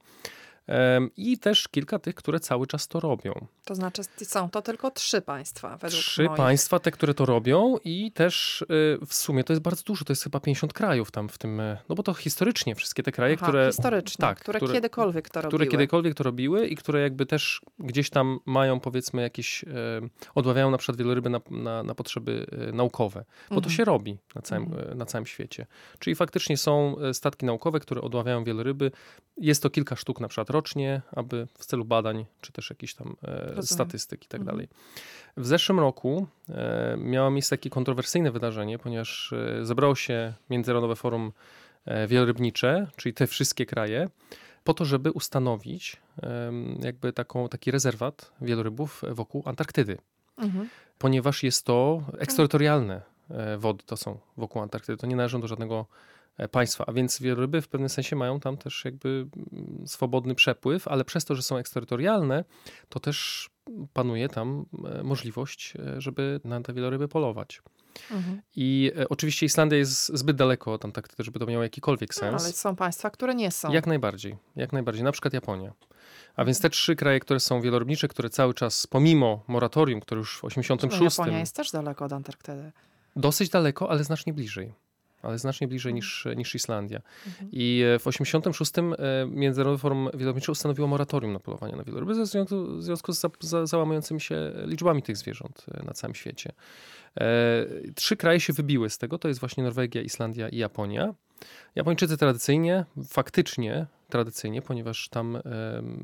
I 1.17 1.39
też 1.39 1.69
kilka 1.69 1.99
tych, 1.99 2.15
które 2.15 2.41
cały 2.41 2.67
czas 2.67 2.89
to 2.89 3.01
robią. 3.01 3.47
To 3.65 3.75
znaczy 3.75 4.03
są 4.25 4.51
to 4.51 4.63
tylko 4.63 4.91
trzy 4.91 5.21
państwa 5.23 5.77
według 5.77 6.03
Trzy 6.03 6.25
moich. 6.25 6.37
państwa, 6.37 6.79
te, 6.79 6.91
które 6.91 7.15
to 7.15 7.27
robią 7.27 7.77
i 7.85 8.13
też 8.13 8.63
y, 8.63 8.67
w 9.07 9.15
sumie 9.15 9.45
to 9.45 9.53
jest 9.53 9.63
bardzo 9.63 9.83
dużo, 9.83 10.05
to 10.05 10.13
jest 10.13 10.23
chyba 10.23 10.41
50 10.41 10.73
krajów 10.73 11.11
tam 11.11 11.29
w 11.29 11.39
tym, 11.39 11.61
e, 11.61 11.79
no 11.89 11.95
bo 11.95 12.03
to 12.03 12.15
historycznie 12.15 12.75
wszystkie 12.75 13.03
te 13.03 13.13
kraje, 13.13 13.35
Aha, 13.39 13.47
które... 13.47 13.67
historycznie, 13.67 14.21
tak, 14.23 14.41
które, 14.41 14.59
które- 14.59 14.73
kiedykolwiek 14.75 15.31
to 15.31 15.41
które 15.41 15.51
robiły. 15.51 15.67
kiedykolwiek 15.71 16.15
to 16.15 16.25
robiły 16.25 16.67
i 16.67 16.77
które 16.77 17.01
jakby 17.01 17.27
też 17.27 17.61
gdzieś 17.79 18.11
tam 18.11 18.39
mają 18.47 18.81
powiedzmy 18.81 19.23
jakieś, 19.23 19.65
e, 19.65 19.69
odławiają 20.35 20.71
na 20.71 20.79
przykład 20.79 20.99
wieloryby 20.99 21.31
na, 21.31 21.41
na, 21.51 21.83
na 21.83 21.95
potrzeby 21.95 22.47
e, 22.69 22.73
naukowe, 22.73 23.25
bo 23.51 23.55
to 23.55 23.69
Mhm. 23.69 23.71
się 23.77 23.85
robi 23.85 24.19
na 24.35 24.43
całym, 24.43 24.65
Mhm. 24.65 24.99
na 24.99 25.07
całym 25.07 25.27
świecie. 25.27 25.67
Czyli 25.99 26.17
faktycznie 26.17 26.57
są 26.57 26.97
statki 27.13 27.47
naukowe, 27.47 27.81
które 27.81 28.01
odławiają 28.01 28.45
wieloryby. 28.45 28.91
Jest 29.37 29.63
to 29.63 29.71
kilka 29.71 29.97
sztuk 29.97 30.21
na 30.21 30.29
przykład 30.29 30.51
rocznie, 30.53 31.03
aby 31.13 31.47
w 31.59 31.67
celu 31.67 31.85
badań, 31.85 32.27
czy 32.41 32.53
też 32.53 32.71
jakichś 32.71 32.95
tam 32.95 33.17
e, 33.23 33.37
Rozumiem. 33.39 33.63
statystyk 33.63 34.25
i 34.25 34.29
tak 34.29 34.41
Mhm. 34.41 34.57
dalej. 34.57 34.69
W 35.37 35.47
zeszłym 35.47 35.81
roku 35.81 36.27
e, 36.49 36.97
miało 36.99 37.31
miejsce 37.31 37.57
takie 37.57 37.71
kontrowersyjne 37.71 38.31
wydarzenie, 38.31 38.79
ponieważ 38.79 39.33
e, 39.33 39.67
zebrało 39.67 39.95
się 39.95 40.33
Międzynarodowe 40.51 40.97
Forum 40.97 41.33
Wielorybnicze, 42.09 42.87
czyli 42.97 43.15
te 43.15 43.27
wszystkie 43.27 43.67
kraje, 43.67 44.09
po 44.65 44.75
to, 44.75 44.85
żeby 44.85 45.13
ustanowić 45.13 45.97
jakby 46.81 47.13
taką, 47.13 47.49
taki 47.49 47.71
rezerwat 47.71 48.33
wielorybów 48.41 49.03
wokół 49.11 49.43
Antarktydy, 49.47 49.99
Mhm. 50.39 50.69
ponieważ 50.99 51.43
jest 51.43 51.67
to 51.67 52.03
eksterytorialne 52.19 53.03
wody, 53.59 53.83
to 53.87 53.97
są 53.97 54.19
wokół 54.37 54.63
Antarktydy, 54.63 54.97
to 54.99 55.07
nie 55.07 55.17
należą 55.17 55.41
do 55.41 55.47
żadnego 55.49 55.87
państwa, 56.51 56.85
a 56.87 56.93
więc 56.93 57.21
wieloryby 57.21 57.63
w 57.63 57.69
pewnym 57.69 57.89
sensie 57.89 58.17
mają 58.17 58.41
tam 58.41 58.57
też 58.57 58.85
jakby 58.85 59.27
mm, 59.53 59.85
swobodny 59.87 60.35
przepływ, 60.35 60.89
ale 60.89 61.05
przez 61.05 61.25
to, 61.25 61.35
że 61.35 61.43
są 61.43 61.57
eksterytorialne, 61.57 62.45
to 62.89 63.01
też 63.01 63.49
panuje 63.93 64.29
tam 64.29 64.67
e, 64.85 65.03
możliwość, 65.03 65.75
e, 65.77 66.01
żeby 66.01 66.41
na 66.45 66.61
te 66.61 66.73
wieloryby 66.73 67.09
polować. 67.09 67.63
Mhm. 68.11 68.43
I 68.57 68.93
e, 68.99 69.09
oczywiście 69.09 69.47
Islandia 69.47 69.79
jest 69.79 70.09
zbyt 70.19 70.37
daleko 70.37 70.73
od 70.73 70.85
Antarktydy, 70.85 71.25
żeby 71.25 71.39
to 71.39 71.47
miało 71.47 71.63
jakikolwiek 71.63 72.11
No, 72.23 72.29
ale 72.29 72.39
sens. 72.39 72.57
są 72.57 72.77
państwa, 72.77 73.11
które 73.11 73.35
nie 73.35 73.51
są. 73.51 73.73
Jak 73.73 73.87
najbardziej, 73.87 74.37
jak 74.57 74.73
najbardziej. 74.73 75.05
Na 75.05 75.13
przykład 75.13 75.35
Japonia. 75.35 75.73
A 76.37 76.45
więc 76.45 76.61
te 76.61 76.71
trzy 76.71 76.97
kraje, 76.97 77.21
które 77.21 77.41
są 77.41 77.61
wielorybnicze, 77.61 78.09
które 78.09 78.31
cały 78.31 78.55
czas, 78.55 78.87
pomimo 78.87 79.45
moratorium, 79.49 80.01
które 80.01 80.19
już 80.19 80.39
w 80.39 80.43
No, 80.43 80.47
86, 80.47 81.19
Japonia 81.19 81.39
jest 81.39 81.57
też 81.57 81.71
daleko 81.71 82.05
od 82.05 82.13
Antarktydy. 82.13 82.73
dosyć 83.17 83.51
daleko, 83.51 83.91
ale 83.91 84.05
znacznie 84.05 84.33
bliżej. 84.33 84.75
Ale 85.23 85.39
znacznie 85.39 85.69
bliżej 85.69 85.95
niż, 85.95 86.27
niż 86.37 86.55
Islandia. 86.55 87.01
Mhm. 87.27 87.49
I 87.53 87.83
e, 87.95 87.99
w 87.99 88.07
86 88.07 88.73
e, 88.79 88.83
Międzynarodowe 89.27 89.81
Forum 89.81 90.09
Wielorybnicze 90.15 90.53
ustanowiło 90.53 90.89
moratorium 90.89 91.33
na 91.33 91.41
polowanie 91.41 91.77
na 91.77 91.85
wieloryby 91.85 92.15
ze 92.15 92.27
związku, 92.27 92.77
w 92.77 92.83
związku 92.83 93.13
z 93.13 93.21
za, 93.21 93.29
za, 93.41 93.67
załamującymi 93.67 94.21
się 94.21 94.53
liczbami 94.67 95.03
tych 95.03 95.17
zwierząt 95.17 95.67
e, 95.75 95.85
na 95.85 95.93
całym 95.93 96.15
świecie. 96.15 96.53
E, 97.21 97.25
trzy 97.95 98.17
kraje 98.17 98.41
się 98.41 98.53
wybiły 98.53 98.91
z 98.91 98.99
tego, 98.99 99.19
to 99.19 99.29
jest 99.29 99.41
właśnie 99.41 99.65
Norwegia, 99.65 100.03
Islandia 100.03 100.49
i 100.49 100.57
Japonia. 100.57 101.15
Japończycy 101.75 102.17
tradycyjnie, 102.17 102.85
faktycznie 103.09 103.87
tradycyjnie, 104.09 104.63
ponieważ 104.63 105.09
tam 105.09 105.37
e, 105.37 105.41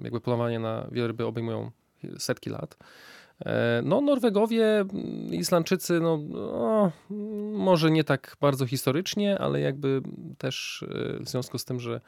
jakby 0.02 0.20
polowanie 0.20 0.58
na 0.58 0.88
wieloryby 0.92 1.26
obejmują 1.26 1.70
setki 2.18 2.50
lat. 2.50 2.76
E, 3.46 3.82
No, 3.84 4.00
Norwegowie, 4.00 4.80
mm, 4.80 5.34
Islandczycy, 5.34 6.00
no, 6.00 6.16
no, 6.16 6.92
może 7.52 7.90
nie 7.90 8.04
tak 8.04 8.36
bardzo 8.40 8.66
historycznie, 8.66 9.38
ale 9.38 9.60
jakby 9.60 10.02
też 10.38 10.84
e, 10.88 11.24
w 11.24 11.28
związku 11.28 11.58
z 11.58 11.64
tym, 11.64 11.80
że 11.80 12.00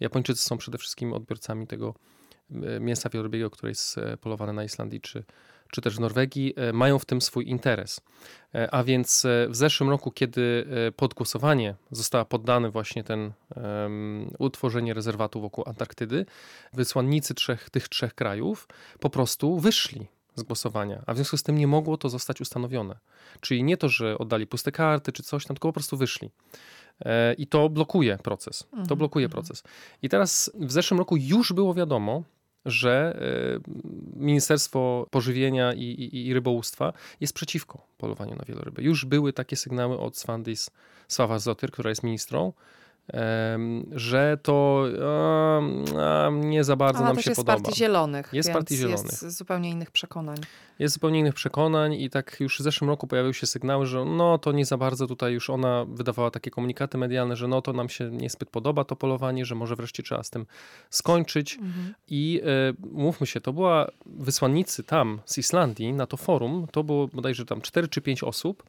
Japończycy 0.00 0.42
są 0.42 0.58
przede 0.58 0.78
wszystkim 0.78 1.12
odbiorcami 1.12 1.66
tego 1.66 1.94
e, 2.50 2.80
mięsa 2.80 3.08
wielorybiego, 3.08 3.50
które 3.50 3.70
jest 3.70 4.00
polowane 4.20 4.52
na 4.52 4.64
Islandii 4.64 5.00
czy, 5.00 5.24
czy 5.72 5.80
też 5.80 5.96
w 5.96 6.00
Norwegii, 6.00 6.54
mają 6.72 6.98
w 6.98 7.04
tym 7.04 7.20
swój 7.20 7.48
interes. 7.48 8.00
A 8.70 8.84
więc 8.84 9.26
w 9.48 9.56
zeszłym 9.56 9.90
roku, 9.90 10.10
kiedy 10.10 10.66
pod 10.96 11.14
głosowanie 11.14 11.74
została 11.90 12.24
poddany 12.24 12.70
właśnie 12.70 13.04
ten 13.04 13.32
um, 13.56 14.30
utworzenie 14.38 14.94
rezerwatu 14.94 15.40
wokół 15.40 15.64
Antarktydy, 15.66 16.26
wysłannicy 16.72 17.34
trzech, 17.34 17.70
tych 17.70 17.88
trzech 17.88 18.14
krajów 18.14 18.68
po 19.00 19.10
prostu 19.10 19.58
wyszli 19.58 20.08
z 20.36 20.42
głosowania, 20.42 21.02
a 21.06 21.12
w 21.12 21.16
związku 21.16 21.36
z 21.36 21.42
tym 21.42 21.58
nie 21.58 21.66
mogło 21.66 21.96
to 21.96 22.08
zostać 22.08 22.40
ustanowione. 22.40 22.98
Czyli 23.40 23.62
nie 23.62 23.76
to, 23.76 23.88
że 23.88 24.18
oddali 24.18 24.46
puste 24.46 24.72
karty 24.72 25.12
czy 25.12 25.22
coś 25.22 25.46
tam, 25.46 25.56
tylko 25.56 25.68
po 25.68 25.72
prostu 25.72 25.96
wyszli. 25.96 26.30
E, 27.00 27.34
I 27.34 27.46
to 27.46 27.68
blokuje 27.68 28.18
proces. 28.18 28.58
To 28.58 28.76
Mhm, 28.76 28.98
blokuje 28.98 29.26
mhm. 29.26 29.32
proces. 29.42 29.62
I 30.02 30.08
teraz 30.08 30.50
w 30.54 30.72
zeszłym 30.72 30.98
roku 30.98 31.16
już 31.16 31.52
było 31.52 31.74
wiadomo, 31.74 32.22
że 32.66 33.18
e, 33.66 33.70
Ministerstwo 34.16 35.06
Pożywienia 35.10 35.72
i, 35.72 35.82
i, 35.82 36.26
i 36.26 36.34
Rybołówstwa 36.34 36.92
jest 37.20 37.32
przeciwko 37.32 37.86
polowaniu 37.98 38.36
na 38.36 38.44
wieloryby. 38.44 38.82
Już 38.82 39.04
były 39.04 39.32
takie 39.32 39.56
sygnały 39.56 39.98
od 39.98 40.16
Swandis 40.16 40.70
Swavazotyr, 41.08 41.70
która 41.70 41.90
jest 41.90 42.02
ministrą, 42.02 42.52
że 43.92 44.38
to 44.42 44.84
a, 45.04 45.58
a, 46.26 46.30
nie 46.30 46.64
za 46.64 46.76
bardzo 46.76 47.04
nam 47.04 47.20
się 47.20 47.30
jest 47.30 47.40
podoba. 47.40 47.62
Partii 47.62 47.78
Zielonych. 47.78 48.30
Jest 48.32 48.52
Partii 48.52 48.76
Zielonych. 48.76 49.22
Jest 49.22 49.38
zupełnie 49.38 49.70
innych 49.70 49.90
przekonań. 49.90 50.36
Jest 50.78 50.94
zupełnie 50.94 51.18
innych 51.18 51.34
przekonań 51.34 51.94
i 51.94 52.10
tak 52.10 52.36
już 52.40 52.58
w 52.58 52.62
zeszłym 52.62 52.90
roku 52.90 53.06
pojawiły 53.06 53.34
się 53.34 53.46
sygnały, 53.46 53.86
że 53.86 54.04
no 54.04 54.38
to 54.38 54.52
nie 54.52 54.64
za 54.64 54.76
bardzo 54.76 55.06
tutaj 55.06 55.32
już 55.32 55.50
ona 55.50 55.84
wydawała 55.88 56.30
takie 56.30 56.50
komunikaty 56.50 56.98
medialne, 56.98 57.36
że 57.36 57.48
no 57.48 57.62
to 57.62 57.72
nam 57.72 57.88
się 57.88 58.10
niezbyt 58.10 58.50
podoba 58.50 58.84
to 58.84 58.96
polowanie, 58.96 59.44
że 59.44 59.54
może 59.54 59.76
wreszcie 59.76 60.02
trzeba 60.02 60.22
z 60.22 60.30
tym 60.30 60.46
skończyć. 60.90 61.54
Mhm. 61.54 61.94
I 62.08 62.40
e, 62.44 62.88
mówmy 62.92 63.26
się, 63.26 63.40
to 63.40 63.52
była 63.52 63.90
wysłannicy 64.06 64.82
tam 64.82 65.20
z 65.24 65.38
Islandii 65.38 65.92
na 65.92 66.06
to 66.06 66.16
forum, 66.16 66.66
to 66.72 66.84
było 66.84 67.08
bodajże 67.08 67.44
tam 67.44 67.60
4 67.60 67.88
czy 67.88 68.00
5 68.00 68.22
osób, 68.22 68.62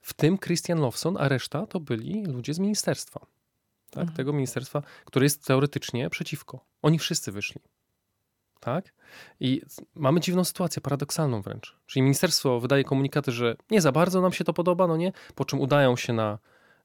w 0.00 0.14
tym 0.14 0.38
Christian 0.38 0.80
Lofson, 0.80 1.16
a 1.20 1.28
reszta 1.28 1.66
to 1.66 1.80
byli 1.80 2.24
ludzie 2.24 2.54
z 2.54 2.58
ministerstwa. 2.58 3.26
Tak? 3.92 4.00
Mhm. 4.00 4.16
Tego 4.16 4.32
ministerstwa, 4.32 4.82
które 5.04 5.26
jest 5.26 5.46
teoretycznie 5.46 6.10
przeciwko. 6.10 6.64
Oni 6.82 6.98
wszyscy 6.98 7.32
wyszli. 7.32 7.60
Tak? 8.60 8.94
I 9.40 9.62
mamy 9.94 10.20
dziwną 10.20 10.44
sytuację, 10.44 10.82
paradoksalną 10.82 11.42
wręcz. 11.42 11.76
Czyli 11.86 12.02
ministerstwo 12.02 12.60
wydaje 12.60 12.84
komunikaty, 12.84 13.32
że 13.32 13.56
nie 13.70 13.80
za 13.80 13.92
bardzo 13.92 14.20
nam 14.20 14.32
się 14.32 14.44
to 14.44 14.52
podoba, 14.52 14.86
no 14.86 14.96
nie? 14.96 15.12
Po 15.34 15.44
czym 15.44 15.60
udają 15.60 15.96
się 15.96 16.12
na, 16.12 16.38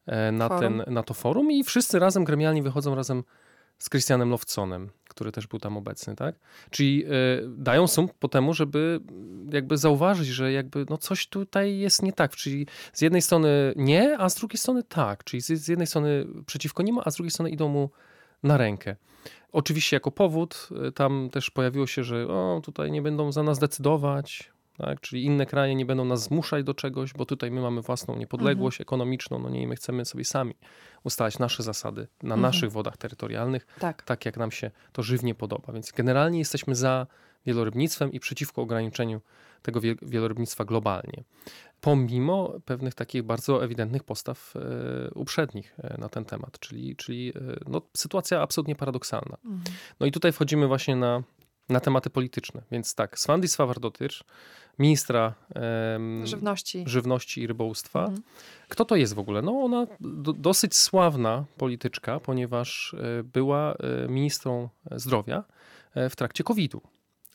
e, 0.06 0.32
na, 0.32 0.50
Forum. 0.50 0.82
ten, 0.86 0.94
na 0.94 1.04
to 1.04 1.14
forum 1.14 1.52
i 1.52 1.64
wszyscy 1.64 2.00
razem 2.00 2.24
gremialnie 2.24 2.64
wychodzą 2.64 2.96
razem 2.96 3.24
z 3.80 3.90
Christianem 3.90 4.30
Lofconem, 4.30 4.90
który 5.10 5.32
też 5.32 5.48
był 5.48 5.60
tam 5.60 5.78
obecny, 5.78 6.16
tak? 6.16 6.36
Czyli 6.70 7.06
e, 7.06 7.10
dają 7.48 7.88
sum 7.88 8.10
po 8.20 8.28
temu, 8.28 8.54
żeby 8.54 9.00
mm, 9.10 9.50
jakby 9.54 9.78
zauważyć, 9.78 10.28
że 10.28 10.52
jakby 10.52 10.86
no 10.90 10.98
coś 10.98 11.28
tutaj 11.28 11.78
jest 11.78 12.04
nie 12.04 12.14
tak. 12.14 12.36
Czyli 12.36 12.68
z 12.94 13.02
jednej 13.02 13.22
strony 13.22 13.74
nie, 13.76 14.18
a 14.20 14.30
z 14.30 14.36
drugiej 14.36 14.58
strony 14.58 14.84
tak. 14.84 15.24
Czyli 15.24 15.42
z, 15.42 15.68
jednej 15.68 15.88
strony 15.88 16.26
przeciwko 16.46 16.84
niemu, 16.84 17.02
a 17.06 17.12
z 17.12 17.16
drugiej 17.16 17.32
strony 17.32 17.50
idą 17.50 17.68
mu 17.68 17.90
na 18.44 18.58
rękę. 18.58 18.96
Oczywiście 19.52 19.96
jako 19.96 20.12
powód 20.12 20.70
y, 20.88 20.92
tam 20.92 21.30
też 21.32 21.50
pojawiło 21.50 21.88
się, 21.88 22.04
że 22.04 22.28
o, 22.28 22.62
tutaj 22.64 22.92
nie 22.92 23.02
będą 23.02 23.32
za 23.32 23.44
nas 23.44 23.60
decydować, 23.60 24.52
tak? 24.78 25.02
czyli 25.02 25.24
inne 25.26 25.46
kraje 25.46 25.76
nie 25.76 25.86
będą 25.86 26.06
nas 26.06 26.24
zmuszać 26.24 26.64
do 26.64 26.74
czegoś, 26.74 27.14
bo 27.14 27.26
tutaj 27.26 27.52
my 27.52 27.62
mamy 27.62 27.82
własną 27.82 28.16
niepodległość 28.16 28.82
ekonomiczną, 28.82 29.40
no 29.40 29.50
nie, 29.50 29.62
i 29.62 29.68
my 29.68 29.76
chcemy 29.76 30.06
sobie 30.06 30.26
sami 30.26 30.54
ustalać 31.04 31.40
nasze 31.40 31.64
zasady 31.64 32.08
na 32.24 32.36
Mhm. 32.36 32.42
naszych 32.42 32.72
wodach 32.72 32.98
terytorialnych, 32.98 33.68
Tak. 33.80 34.02
tak 34.04 34.26
jak 34.26 34.38
nam 34.38 34.52
się 34.52 34.72
to 34.92 35.04
żywnie 35.04 35.36
podoba. 35.36 35.74
Więc 35.74 35.92
generalnie 35.92 36.40
jesteśmy 36.40 36.76
za 36.76 37.08
wielorybnictwem 37.46 38.12
i 38.12 38.20
przeciwko 38.20 38.62
ograniczeniu 38.62 39.22
tego 39.62 39.82
wie- 39.82 39.96
wielorybnictwa 40.02 40.66
globalnie. 40.66 41.24
Pomimo 41.82 42.54
pewnych 42.66 42.94
takich 42.94 43.24
bardzo 43.24 43.64
ewidentnych 43.64 44.04
postaw 44.04 44.54
e, 44.56 45.10
uprzednich 45.14 45.76
e, 45.84 45.98
na 45.98 46.10
ten 46.10 46.26
temat, 46.26 46.60
czyli, 46.60 46.96
czyli 46.96 47.34
e, 47.36 47.42
no, 47.68 47.82
sytuacja 47.98 48.42
absolutnie 48.42 48.76
paradoksalna. 48.76 49.38
Mhm. 49.46 49.62
No 50.00 50.06
i 50.06 50.12
tutaj 50.12 50.32
wchodzimy 50.32 50.68
właśnie 50.68 50.96
na, 50.96 51.24
na 51.70 51.80
tematy 51.80 52.10
polityczne. 52.10 52.62
Więc 52.72 52.96
tak, 52.96 53.20
Svandis 53.20 53.52
Svavarsdottir, 53.52 54.12
ministra 54.80 55.34
em, 55.56 56.28
Żywności. 56.28 56.84
żywności 56.88 57.42
i 57.42 57.48
rybołówstwa. 57.48 58.00
Mhm. 58.00 58.22
Kto 58.70 58.86
to 58.86 58.96
jest 58.96 59.14
w 59.14 59.20
ogóle? 59.20 59.42
No 59.42 59.52
ona 59.52 59.88
do, 60.00 60.34
dosyć 60.34 60.76
sławna 60.76 61.46
polityczka, 61.58 62.20
ponieważ 62.20 62.96
e, 63.20 63.24
była 63.24 63.74
e, 63.74 64.08
ministrą 64.08 64.70
zdrowia 64.92 65.44
e, 65.94 66.10
w 66.10 66.16
trakcie 66.16 66.44
COVID-u. 66.44 66.82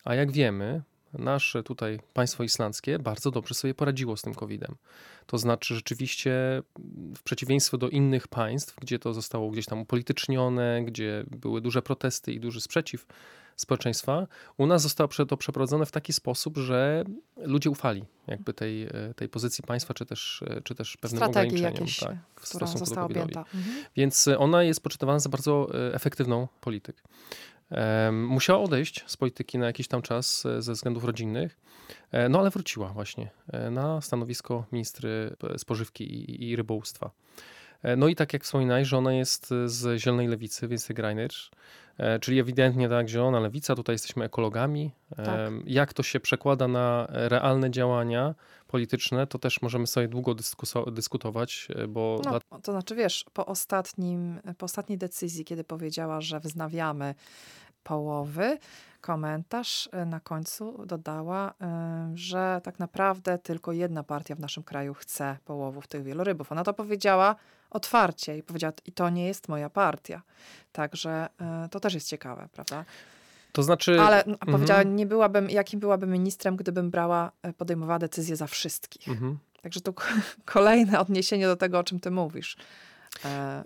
A 0.03 0.15
jak 0.15 0.31
wiemy, 0.31 0.81
nasze 1.13 1.63
tutaj 1.63 1.99
państwo 2.13 2.43
islandzkie 2.43 2.99
bardzo 2.99 3.31
dobrze 3.31 3.53
sobie 3.53 3.73
poradziło 3.73 4.17
z 4.17 4.21
tym 4.21 4.33
COVID-em. 4.33 4.75
To 5.25 5.37
znaczy 5.37 5.75
rzeczywiście 5.75 6.63
w 7.15 7.23
przeciwieństwie 7.23 7.77
do 7.77 7.89
innych 7.89 8.27
państw, 8.27 8.75
gdzie 8.81 8.99
to 8.99 9.13
zostało 9.13 9.51
gdzieś 9.51 9.65
tam 9.65 9.79
upolitycznione, 9.79 10.81
gdzie 10.85 11.23
były 11.27 11.61
duże 11.61 11.81
protesty 11.81 12.33
i 12.33 12.39
duży 12.39 12.61
sprzeciw 12.61 13.05
społeczeństwa, 13.55 14.27
u 14.57 14.65
nas 14.65 14.81
zostało 14.81 15.07
to 15.07 15.37
przeprowadzone 15.37 15.85
w 15.85 15.91
taki 15.91 16.13
sposób, 16.13 16.57
że 16.57 17.03
ludzie 17.37 17.69
ufali 17.69 18.05
jakby 18.27 18.53
tej, 18.53 18.83
e, 18.83 18.89
tej 19.15 19.29
pozycji 19.29 19.63
państwa, 19.63 19.93
czy 19.93 20.05
też, 20.05 20.43
e, 20.47 20.61
czy 20.61 20.75
też 20.75 20.97
pewnym 20.97 21.17
Strategii 21.17 21.57
ograniczeniom 21.57 21.73
jakiejś, 21.73 21.99
tak, 21.99 22.15
w 22.35 22.49
która 22.49 22.67
została 22.67 23.05
objęta. 23.05 23.39
Mhm. 23.39 23.85
Więc 23.95 24.27
e, 24.27 24.39
ona 24.39 24.63
jest 24.63 24.83
poczytywana 24.83 25.19
za 25.19 25.29
bardzo 25.29 25.69
efektywną 25.93 26.47
polityk. 26.61 27.03
Musiała 28.11 28.59
odejść 28.59 29.03
z 29.07 29.17
polityki 29.17 29.57
na 29.57 29.65
jakiś 29.65 29.87
tam 29.87 30.01
czas 30.01 30.47
ze 30.59 30.73
względów 30.73 31.03
rodzinnych, 31.03 31.59
no 32.29 32.39
ale 32.39 32.49
wróciła 32.49 32.89
właśnie 32.89 33.29
na 33.71 34.01
stanowisko 34.01 34.65
ministry 34.71 35.35
spożywki 35.57 36.03
i, 36.03 36.49
i 36.49 36.55
rybołówstwa. 36.55 37.11
No 37.97 38.07
i 38.07 38.15
tak 38.15 38.33
jak 38.33 38.43
wspominałeś, 38.43 38.87
że 38.87 38.97
ona 38.97 39.13
jest 39.13 39.53
z 39.65 40.01
Zielonej 40.01 40.27
Lewicy, 40.27 40.67
więc 40.67 40.87
Greiner, 40.87 41.31
czyli 42.21 42.39
ewidentnie 42.39 42.89
tak, 42.89 43.07
Zielona 43.07 43.39
Lewica, 43.39 43.75
tutaj 43.75 43.93
jesteśmy 43.93 44.25
ekologami. 44.25 44.91
Tak. 45.15 45.27
Jak 45.65 45.93
to 45.93 46.03
się 46.03 46.19
przekłada 46.19 46.67
na 46.67 47.07
realne 47.09 47.71
działania 47.71 48.35
polityczne, 48.67 49.27
to 49.27 49.39
też 49.39 49.61
możemy 49.61 49.87
sobie 49.87 50.07
długo 50.07 50.35
dyskutować, 50.91 51.67
bo... 51.87 52.21
No, 52.25 52.31
dla... 52.31 52.59
To 52.59 52.71
znaczy, 52.71 52.95
wiesz, 52.95 53.25
po, 53.33 53.45
ostatnim, 53.45 54.39
po 54.57 54.65
ostatniej 54.65 54.97
decyzji, 54.97 55.45
kiedy 55.45 55.63
powiedziała, 55.63 56.21
że 56.21 56.39
wznawiamy 56.39 57.15
połowy, 57.83 58.57
komentarz 59.01 59.89
e, 59.91 60.05
na 60.05 60.19
końcu 60.19 60.85
dodała, 60.85 61.53
e, 61.61 62.11
że 62.15 62.61
tak 62.63 62.79
naprawdę 62.79 63.37
tylko 63.37 63.71
jedna 63.71 64.03
partia 64.03 64.35
w 64.35 64.39
naszym 64.39 64.63
kraju 64.63 64.93
chce 64.93 65.37
połowów 65.45 65.87
tych 65.87 66.03
wielorybów. 66.03 66.51
Ona 66.51 66.63
to 66.63 66.73
powiedziała 66.73 67.35
otwarcie 67.73 68.37
i 68.37 68.43
powiedziała, 68.43 68.73
i 68.85 68.91
to 68.91 69.09
nie 69.09 69.27
jest 69.27 69.47
moja 69.47 69.69
partia. 69.69 70.21
Także 70.71 71.27
e, 71.41 71.69
to 71.71 71.79
też 71.79 71.93
jest 71.93 72.07
ciekawe, 72.07 72.47
prawda? 72.53 72.85
To 73.51 73.63
znaczy. 73.63 74.01
Ale 74.01 74.23
mhm. 74.23 74.51
powiedziała, 74.51 74.83
nie 74.83 75.05
byłabym, 75.05 75.49
jakim 75.49 75.79
byłabym 75.79 76.11
ministrem, 76.11 76.55
gdybym 76.55 76.91
brała, 76.91 77.31
podejmowała 77.57 77.99
decyzje 77.99 78.35
za 78.35 78.47
wszystkich. 78.47 79.07
Mhm. 79.07 79.37
Także 79.61 79.81
to 79.81 79.93
kolejne 80.45 80.99
odniesienie 80.99 81.47
do 81.47 81.55
tego, 81.55 81.79
o 81.79 81.83
czym 81.83 81.99
ty 81.99 82.11
mówisz. 82.11 82.57
E... 83.25 83.63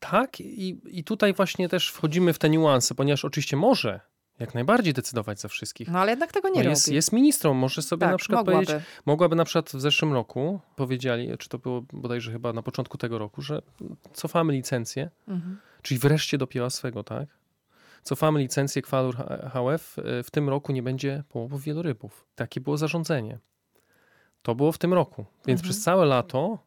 tak, 0.00 0.40
i, 0.40 0.80
i 0.98 1.04
tutaj 1.04 1.34
właśnie 1.34 1.68
też 1.68 1.88
wchodzimy 1.88 2.32
w 2.32 2.38
te 2.38 2.50
niuanse, 2.50 2.94
ponieważ 2.94 3.24
oczywiście 3.24 3.56
może 3.56 4.00
jak 4.38 4.54
najbardziej 4.54 4.92
decydować 4.92 5.40
za 5.40 5.48
wszystkich. 5.48 5.88
No 5.88 5.98
ale 5.98 6.12
jednak 6.12 6.32
tego 6.32 6.48
nie 6.48 6.62
no 6.62 6.70
jest, 6.70 6.86
robi. 6.86 6.94
Jest 6.94 7.12
ministrą, 7.12 7.54
może 7.54 7.82
sobie 7.82 8.00
tak, 8.00 8.10
na 8.10 8.18
przykład 8.18 8.46
mogłaby. 8.46 8.66
powiedzieć, 8.66 8.88
mogłaby 9.06 9.36
na 9.36 9.44
przykład 9.44 9.70
w 9.70 9.80
zeszłym 9.80 10.12
roku 10.12 10.60
powiedzieli, 10.76 11.38
czy 11.38 11.48
to 11.48 11.58
było 11.58 11.82
bodajże 11.92 12.32
chyba 12.32 12.52
na 12.52 12.62
początku 12.62 12.98
tego 12.98 13.18
roku, 13.18 13.42
że 13.42 13.62
cofamy 14.12 14.52
licencję, 14.52 15.10
mhm. 15.28 15.58
czyli 15.82 16.00
wreszcie 16.00 16.38
dopięła 16.38 16.70
swego, 16.70 17.04
tak? 17.04 17.28
Cofamy 18.02 18.40
licencję 18.40 18.82
Kwalur 18.82 19.16
HF, 19.52 19.96
w 20.24 20.30
tym 20.30 20.48
roku 20.48 20.72
nie 20.72 20.82
będzie 20.82 21.24
połowów 21.28 21.62
wielorybów. 21.62 22.26
Takie 22.34 22.60
było 22.60 22.76
zarządzenie. 22.76 23.38
To 24.42 24.54
było 24.54 24.72
w 24.72 24.78
tym 24.78 24.94
roku, 24.94 25.24
więc 25.46 25.60
mhm. 25.60 25.62
przez 25.70 25.82
całe 25.84 26.06
lato 26.06 26.58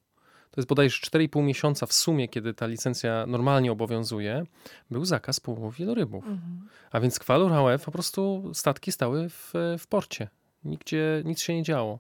to 0.52 0.62
jest 0.62 0.70
bodajże 0.70 0.98
4,5 0.98 1.44
miesiąca 1.44 1.86
w 1.86 1.94
sumie, 1.94 2.28
kiedy 2.28 2.54
ta 2.54 2.68
licencja 2.68 3.26
normalnie 3.28 3.72
obowiązuje, 3.72 4.44
był 4.92 5.06
zakaz 5.06 5.40
połowów 5.40 5.76
wielorybów. 5.76 6.24
Mhm. 6.24 6.68
A 6.92 7.00
więc 7.00 7.20
kwalur 7.20 7.52
HF 7.52 7.86
po 7.86 7.92
prostu 7.92 8.52
statki 8.54 8.92
stały 8.92 9.30
w, 9.30 9.54
w 9.80 9.88
porcie. 9.88 10.28
Nigdzie 10.64 11.22
nic 11.26 11.42
się 11.42 11.56
nie 11.56 11.64
działo. 11.64 12.00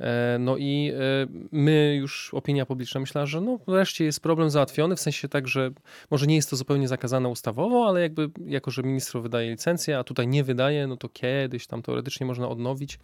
E, 0.00 0.36
no 0.40 0.56
i 0.56 0.92
e, 0.94 1.26
my 1.52 1.96
już, 1.96 2.34
opinia 2.34 2.66
publiczna 2.66 3.00
myślała, 3.00 3.26
że 3.26 3.40
no 3.40 3.58
wreszcie 3.66 4.04
jest 4.04 4.20
problem 4.20 4.50
załatwiony, 4.50 4.96
w 4.96 5.00
sensie 5.00 5.28
tak, 5.28 5.48
że 5.48 5.70
może 6.10 6.26
nie 6.26 6.36
jest 6.36 6.50
to 6.50 6.56
zupełnie 6.56 6.88
zakazane 6.88 7.28
ustawowo, 7.28 7.88
ale 7.88 8.00
jakby 8.00 8.30
jako, 8.46 8.70
że 8.70 8.82
ministro 8.82 9.20
wydaje 9.20 9.50
licencję, 9.50 9.98
a 9.98 10.04
tutaj 10.04 10.28
nie 10.28 10.44
wydaje, 10.44 10.86
no 10.86 10.96
to 10.96 11.08
kiedyś 11.08 11.66
tam 11.66 11.82
teoretycznie 11.82 12.26
można 12.26 12.48
odnowić, 12.48 12.98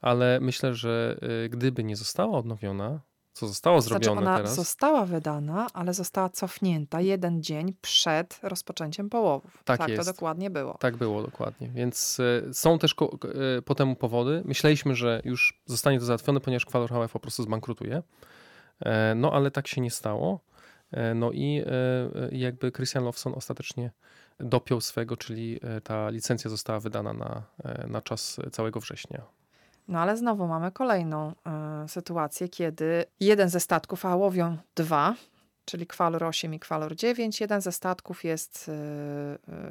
ale 0.00 0.40
myślę, 0.40 0.74
że 0.74 1.18
e, 1.44 1.48
gdyby 1.48 1.84
nie 1.84 1.96
została 1.96 2.38
odnowiona, 2.38 3.00
co 3.32 3.46
zostało 3.48 3.80
znaczy, 3.80 4.04
zrobione 4.04 4.20
ona 4.20 4.36
teraz? 4.36 4.54
została 4.54 5.06
wydana, 5.06 5.66
ale 5.72 5.94
została 5.94 6.28
cofnięta 6.28 7.00
jeden 7.00 7.42
dzień 7.42 7.74
przed 7.80 8.40
rozpoczęciem 8.42 9.10
połowów. 9.10 9.62
Tak, 9.64 9.78
tak 9.78 9.88
jest. 9.88 10.06
to 10.06 10.12
dokładnie 10.12 10.50
było. 10.50 10.74
Tak 10.74 10.96
było 10.96 11.22
dokładnie. 11.22 11.68
Więc 11.68 12.20
y, 12.20 12.50
są 12.52 12.78
też 12.78 12.94
ko- 12.94 13.18
y, 13.58 13.62
po 13.62 13.74
temu 13.74 13.96
powody. 13.96 14.42
Myśleliśmy, 14.44 14.94
że 14.94 15.22
już 15.24 15.60
zostanie 15.66 15.98
to 15.98 16.04
załatwione, 16.04 16.40
ponieważ 16.40 16.66
Kwalor 16.66 16.90
HF 16.90 17.12
po 17.12 17.20
prostu 17.20 17.42
zbankrutuje. 17.42 18.02
E, 18.80 19.14
no 19.14 19.32
ale 19.32 19.50
tak 19.50 19.68
się 19.68 19.80
nie 19.80 19.90
stało. 19.90 20.40
E, 20.90 21.14
no 21.14 21.32
i 21.32 21.62
e, 21.66 22.28
jakby 22.32 22.72
Christian 22.72 23.04
Lawson 23.04 23.34
ostatecznie 23.36 23.90
dopiął 24.40 24.80
swego, 24.80 25.16
czyli 25.16 25.60
ta 25.84 26.10
licencja 26.10 26.50
została 26.50 26.80
wydana 26.80 27.12
na, 27.12 27.42
na 27.86 28.02
czas 28.02 28.40
całego 28.52 28.80
września. 28.80 29.22
No 29.90 29.98
ale 29.98 30.16
znowu 30.16 30.46
mamy 30.46 30.72
kolejną 30.72 31.32
y, 31.84 31.88
sytuację, 31.88 32.48
kiedy 32.48 33.04
jeden 33.20 33.48
ze 33.48 33.60
statków, 33.60 34.06
a 34.06 34.16
łowią 34.16 34.56
dwa, 34.74 35.14
czyli 35.64 35.86
kwalor 35.86 36.24
8 36.24 36.54
i 36.54 36.60
kwalor 36.60 36.96
9, 36.96 37.40
jeden 37.40 37.60
ze 37.60 37.72
statków 37.72 38.24
jest 38.24 38.68
y, 38.68 38.72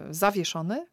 y, 0.10 0.14
zawieszony, 0.14 0.88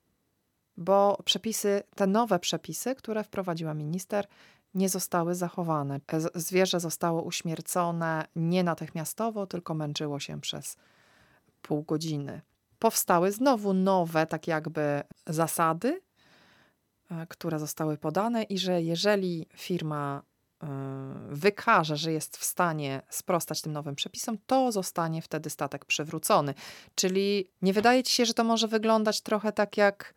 bo 0.76 1.18
przepisy, 1.24 1.82
te 1.94 2.06
nowe 2.06 2.38
przepisy, 2.38 2.94
które 2.94 3.24
wprowadziła 3.24 3.74
minister, 3.74 4.26
nie 4.74 4.88
zostały 4.88 5.34
zachowane. 5.34 6.00
Zwierzę 6.34 6.80
zostało 6.80 7.22
uśmiercone 7.22 8.26
nie 8.36 8.64
natychmiastowo, 8.64 9.46
tylko 9.46 9.74
męczyło 9.74 10.20
się 10.20 10.40
przez 10.40 10.76
pół 11.62 11.82
godziny. 11.82 12.40
Powstały 12.78 13.32
znowu 13.32 13.74
nowe, 13.74 14.26
tak 14.26 14.46
jakby 14.46 15.02
zasady, 15.26 16.00
które 17.28 17.58
zostały 17.58 17.98
podane, 17.98 18.42
i 18.42 18.58
że 18.58 18.82
jeżeli 18.82 19.46
firma 19.56 20.22
e, 20.62 20.66
wykaże, 21.30 21.96
że 21.96 22.12
jest 22.12 22.36
w 22.36 22.44
stanie 22.44 23.02
sprostać 23.08 23.62
tym 23.62 23.72
nowym 23.72 23.94
przepisom, 23.94 24.38
to 24.46 24.72
zostanie 24.72 25.22
wtedy 25.22 25.50
statek 25.50 25.84
przywrócony. 25.84 26.54
Czyli 26.94 27.46
nie 27.62 27.72
wydaje 27.72 28.02
ci 28.02 28.12
się, 28.12 28.26
że 28.26 28.34
to 28.34 28.44
może 28.44 28.68
wyglądać 28.68 29.20
trochę 29.20 29.52
tak 29.52 29.76
jak 29.76 30.14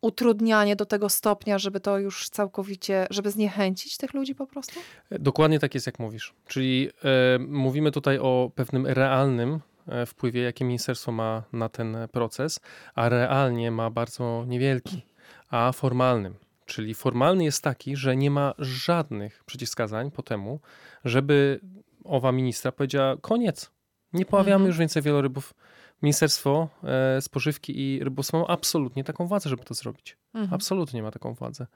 utrudnianie 0.00 0.76
do 0.76 0.86
tego 0.86 1.08
stopnia, 1.08 1.58
żeby 1.58 1.80
to 1.80 1.98
już 1.98 2.28
całkowicie, 2.28 3.06
żeby 3.10 3.30
zniechęcić 3.30 3.96
tych 3.96 4.14
ludzi 4.14 4.34
po 4.34 4.46
prostu? 4.46 4.80
Dokładnie 5.10 5.58
tak 5.58 5.74
jest, 5.74 5.86
jak 5.86 5.98
mówisz. 5.98 6.34
Czyli 6.46 6.90
e, 7.04 7.38
mówimy 7.38 7.90
tutaj 7.90 8.18
o 8.18 8.50
pewnym 8.54 8.86
realnym 8.86 9.60
wpływie, 10.06 10.42
jaki 10.42 10.64
ministerstwo 10.64 11.12
ma 11.12 11.42
na 11.52 11.68
ten 11.68 11.96
proces, 12.12 12.60
a 12.94 13.08
realnie 13.08 13.70
ma 13.70 13.90
bardzo 13.90 14.44
niewielki 14.46 15.02
a 15.50 15.72
formalnym. 15.72 16.34
Czyli 16.66 16.94
formalny 16.94 17.44
jest 17.44 17.62
taki, 17.62 17.96
że 17.96 18.16
nie 18.16 18.30
ma 18.30 18.54
żadnych 18.58 19.44
przeciwwskazań 19.44 20.10
po 20.10 20.22
temu, 20.22 20.60
żeby 21.04 21.60
owa 22.04 22.32
ministra 22.32 22.72
powiedziała 22.72 23.16
koniec, 23.16 23.70
nie 24.12 24.26
poławiamy 24.26 24.54
mhm. 24.54 24.66
już 24.66 24.78
więcej 24.78 25.02
wielorybów. 25.02 25.54
Ministerstwo 26.02 26.68
e, 26.84 27.20
Spożywki 27.20 27.80
i 27.80 28.04
Rybostwa 28.04 28.38
ma 28.38 28.46
absolutnie 28.46 29.04
taką 29.04 29.26
władzę, 29.26 29.50
żeby 29.50 29.64
to 29.64 29.74
zrobić. 29.74 30.16
Mhm. 30.34 30.54
Absolutnie 30.54 31.02
ma 31.02 31.10
taką 31.10 31.34
władzę. 31.34 31.66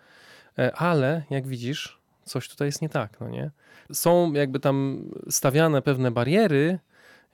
E, 0.59 0.77
ale 0.77 1.23
jak 1.31 1.47
widzisz, 1.47 1.99
coś 2.25 2.49
tutaj 2.49 2.69
jest 2.69 2.83
nie 2.83 2.89
tak, 2.89 3.21
no 3.21 3.29
nie? 3.29 3.51
Są 3.93 4.33
jakby 4.33 4.61
tam 4.61 5.05
stawiane 5.29 5.83
pewne 5.83 6.11
bariery, 6.11 6.79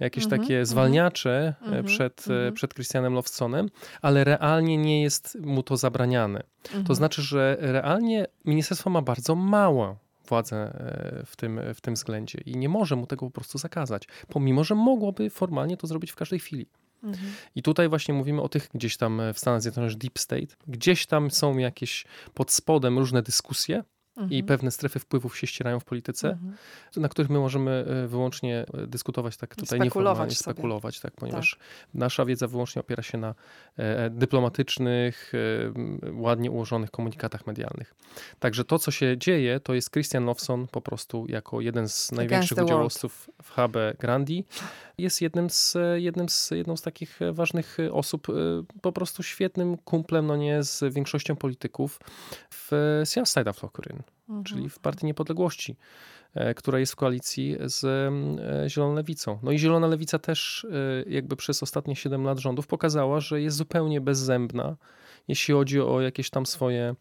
jakieś 0.00 0.24
mm 0.24 0.28
-hmm, 0.28 0.40
takie 0.40 0.54
mhm. 0.54 0.66
zwalniacze 0.66 1.54
mm 1.62 1.82
-hmm, 1.82 1.86
przed, 1.86 2.26
mm 2.28 2.50
-hmm. 2.50 2.52
przed 2.52 2.74
Christianem 2.74 3.14
Lowsonem, 3.14 3.68
ale 4.02 4.24
realnie 4.24 4.76
nie 4.76 5.02
jest 5.02 5.38
mu 5.40 5.62
to 5.62 5.76
zabraniane. 5.76 6.42
To 6.62 6.78
mhm. 6.78 6.94
znaczy, 6.94 7.22
że 7.22 7.56
realnie 7.60 8.26
ministerstwo 8.44 8.90
ma 8.90 9.02
bardzo 9.02 9.34
mało 9.34 9.96
władzę 10.28 10.56
e, 10.56 11.22
w 11.26 11.36
tym, 11.36 11.60
w 11.74 11.80
tym 11.80 11.94
względzie 11.94 12.40
i 12.46 12.56
nie 12.56 12.68
może 12.68 12.96
mu 12.96 13.06
tego 13.06 13.26
po 13.26 13.32
prostu 13.32 13.58
zakazać, 13.58 14.08
pomimo, 14.28 14.64
że 14.64 14.74
mogłoby 14.74 15.30
formalnie 15.30 15.76
to 15.76 15.86
zrobić 15.86 16.12
w 16.12 16.16
każdej 16.16 16.38
chwili. 16.38 16.66
Mhm. 17.02 17.32
I 17.54 17.62
tutaj 17.62 17.88
właśnie 17.88 18.14
mówimy 18.14 18.42
o 18.42 18.48
tych 18.48 18.68
gdzieś 18.74 18.96
tam 18.96 19.22
w 19.34 19.38
Stanach 19.38 19.62
Zjednoczonych 19.62 19.98
Deep 19.98 20.18
State. 20.18 20.56
Gdzieś 20.68 21.06
tam 21.06 21.30
są 21.30 21.58
jakieś 21.58 22.04
pod 22.34 22.52
spodem 22.52 22.98
różne 22.98 23.22
dyskusje, 23.22 23.84
mhm. 24.16 24.30
i 24.30 24.44
pewne 24.44 24.70
strefy 24.70 24.98
wpływów 24.98 25.38
się 25.38 25.46
ścierają 25.46 25.80
w 25.80 25.84
polityce, 25.84 26.28
mhm. 26.28 26.54
na 26.96 27.08
których 27.08 27.30
my 27.30 27.38
możemy 27.38 27.84
e, 28.04 28.08
wyłącznie 28.08 28.66
e, 28.74 28.86
dyskutować 28.86 29.36
tak 29.36 29.56
tutaj 29.56 29.80
nieformalnie, 29.80 30.34
spekulować, 30.34 31.00
tak, 31.00 31.12
ponieważ 31.12 31.50
tak. 31.50 31.94
nasza 31.94 32.24
wiedza 32.24 32.48
wyłącznie 32.48 32.80
opiera 32.80 33.02
się 33.02 33.18
na 33.18 33.34
e, 33.76 34.10
dyplomatycznych, 34.10 35.32
ładnie 36.12 36.50
ułożonych 36.50 36.90
komunikatach 36.90 37.46
medialnych. 37.46 37.94
Także 38.38 38.64
to, 38.64 38.78
co 38.78 38.90
się 38.90 39.18
dzieje, 39.18 39.60
to 39.60 39.74
jest 39.74 39.90
Christian 39.90 40.24
Lawson 40.24 40.66
po 40.66 40.80
prostu 40.80 41.26
jako 41.28 41.60
jeden 41.60 41.88
z 41.88 42.12
największych 42.12 42.58
udziałowców 42.58 43.30
w 43.42 43.50
HB 43.50 43.76
Grandi 43.98 44.44
jest 44.98 45.22
jednym 45.22 45.50
z, 45.50 45.76
jednym 45.96 46.28
z, 46.28 46.50
jedną 46.50 46.76
z 46.76 46.82
takich 46.82 47.18
ważnych 47.32 47.76
osób, 47.92 48.26
po 48.82 48.92
prostu 48.92 49.22
świetnym 49.22 49.76
kumplem, 49.78 50.26
no 50.26 50.36
nie, 50.36 50.62
z 50.62 50.94
większością 50.94 51.36
polityków 51.36 52.00
w 52.50 52.70
Side 53.04 53.50
of 53.50 53.62
Lokurin 53.62 54.02
mhm. 54.28 54.44
czyli 54.44 54.68
w 54.68 54.78
Partii 54.78 55.06
Niepodległości, 55.06 55.76
e, 56.34 56.54
która 56.54 56.78
jest 56.78 56.92
w 56.92 56.96
koalicji 56.96 57.56
z 57.64 57.84
e, 57.84 58.70
Zieloną 58.70 58.94
Lewicą. 58.94 59.38
No 59.42 59.52
i 59.52 59.58
Zielona 59.58 59.86
Lewica 59.86 60.18
też 60.18 60.66
e, 61.06 61.10
jakby 61.10 61.36
przez 61.36 61.62
ostatnie 61.62 61.96
7 61.96 62.24
lat 62.24 62.38
rządów 62.38 62.66
pokazała, 62.66 63.20
że 63.20 63.40
jest 63.40 63.56
zupełnie 63.56 64.00
bezzębna, 64.00 64.76
jeśli 65.28 65.54
chodzi 65.54 65.80
o 65.80 66.00
jakieś 66.00 66.30
tam 66.30 66.46
swoje 66.46 66.94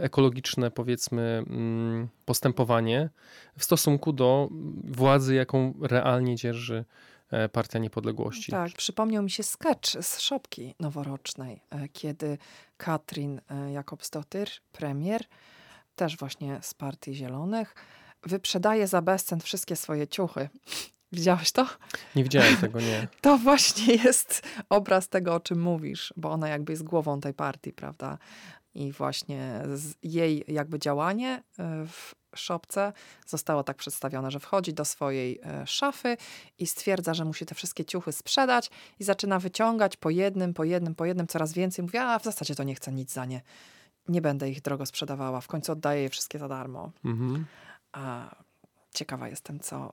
ekologiczne, 0.00 0.70
powiedzmy, 0.70 1.44
mm, 1.46 2.08
postępowanie 2.24 3.10
w 3.58 3.64
stosunku 3.64 4.12
do 4.12 4.48
władzy, 4.84 5.34
jaką 5.34 5.74
realnie 5.80 6.36
dzierży 6.36 6.84
e, 7.30 7.48
Partia 7.48 7.78
Niepodległości. 7.78 8.52
Tak, 8.52 8.72
przypomniał 8.72 9.22
mi 9.22 9.30
się 9.30 9.42
sketch 9.42 9.90
z 10.00 10.20
szopki 10.20 10.74
noworocznej, 10.80 11.62
e, 11.70 11.88
kiedy 11.88 12.38
Katrin 12.76 13.40
e, 13.50 13.72
Jakobsdottir, 13.72 14.48
premier, 14.72 15.24
też 15.96 16.16
właśnie 16.16 16.58
z 16.62 16.74
Partii 16.74 17.14
Zielonych, 17.14 17.74
wyprzedaje 18.22 18.86
za 18.86 19.02
bezcen 19.02 19.40
wszystkie 19.40 19.76
swoje 19.76 20.08
ciuchy. 20.08 20.48
Widziałeś 21.12 21.52
to? 21.52 21.66
Nie 22.16 22.24
widziałem 22.24 22.56
tego, 22.66 22.80
nie. 22.80 23.08
To 23.20 23.38
właśnie 23.38 23.94
jest 23.94 24.42
obraz 24.68 25.08
tego, 25.08 25.34
o 25.34 25.40
czym 25.40 25.60
mówisz, 25.60 26.14
bo 26.16 26.30
ona 26.30 26.48
jakby 26.48 26.72
jest 26.72 26.84
głową 26.84 27.20
tej 27.20 27.34
partii, 27.34 27.72
prawda? 27.72 28.18
I 28.76 28.92
właśnie 28.92 29.62
jej 30.02 30.44
jakby 30.48 30.78
działanie 30.78 31.42
w 31.86 32.14
szopce 32.34 32.92
zostało 33.26 33.64
tak 33.64 33.76
przedstawione, 33.76 34.30
że 34.30 34.40
wchodzi 34.40 34.74
do 34.74 34.84
swojej 34.84 35.40
e, 35.42 35.66
szafy 35.66 36.16
i 36.58 36.66
stwierdza, 36.66 37.14
że 37.14 37.24
musi 37.24 37.46
te 37.46 37.54
wszystkie 37.54 37.84
ciuchy 37.84 38.12
sprzedać 38.12 38.70
i 38.98 39.04
zaczyna 39.04 39.38
wyciągać 39.38 39.96
po 39.96 40.10
jednym, 40.10 40.54
po 40.54 40.64
jednym, 40.64 40.94
po 40.94 41.04
jednym 41.04 41.26
coraz 41.26 41.52
więcej. 41.52 41.82
Mówi, 41.82 41.98
a 41.98 42.18
w 42.18 42.24
zasadzie 42.24 42.54
to 42.54 42.62
nie 42.62 42.74
chcę 42.74 42.92
nic 42.92 43.12
za 43.12 43.24
nie. 43.24 43.42
Nie 44.08 44.20
będę 44.20 44.50
ich 44.50 44.62
drogo 44.62 44.86
sprzedawała. 44.86 45.40
W 45.40 45.48
końcu 45.48 45.72
oddaję 45.72 46.02
je 46.02 46.08
wszystkie 46.08 46.38
za 46.38 46.48
darmo. 46.48 46.90
Mhm. 47.04 47.46
A 47.92 48.34
ciekawa 48.94 49.28
jestem, 49.28 49.60
co, 49.60 49.92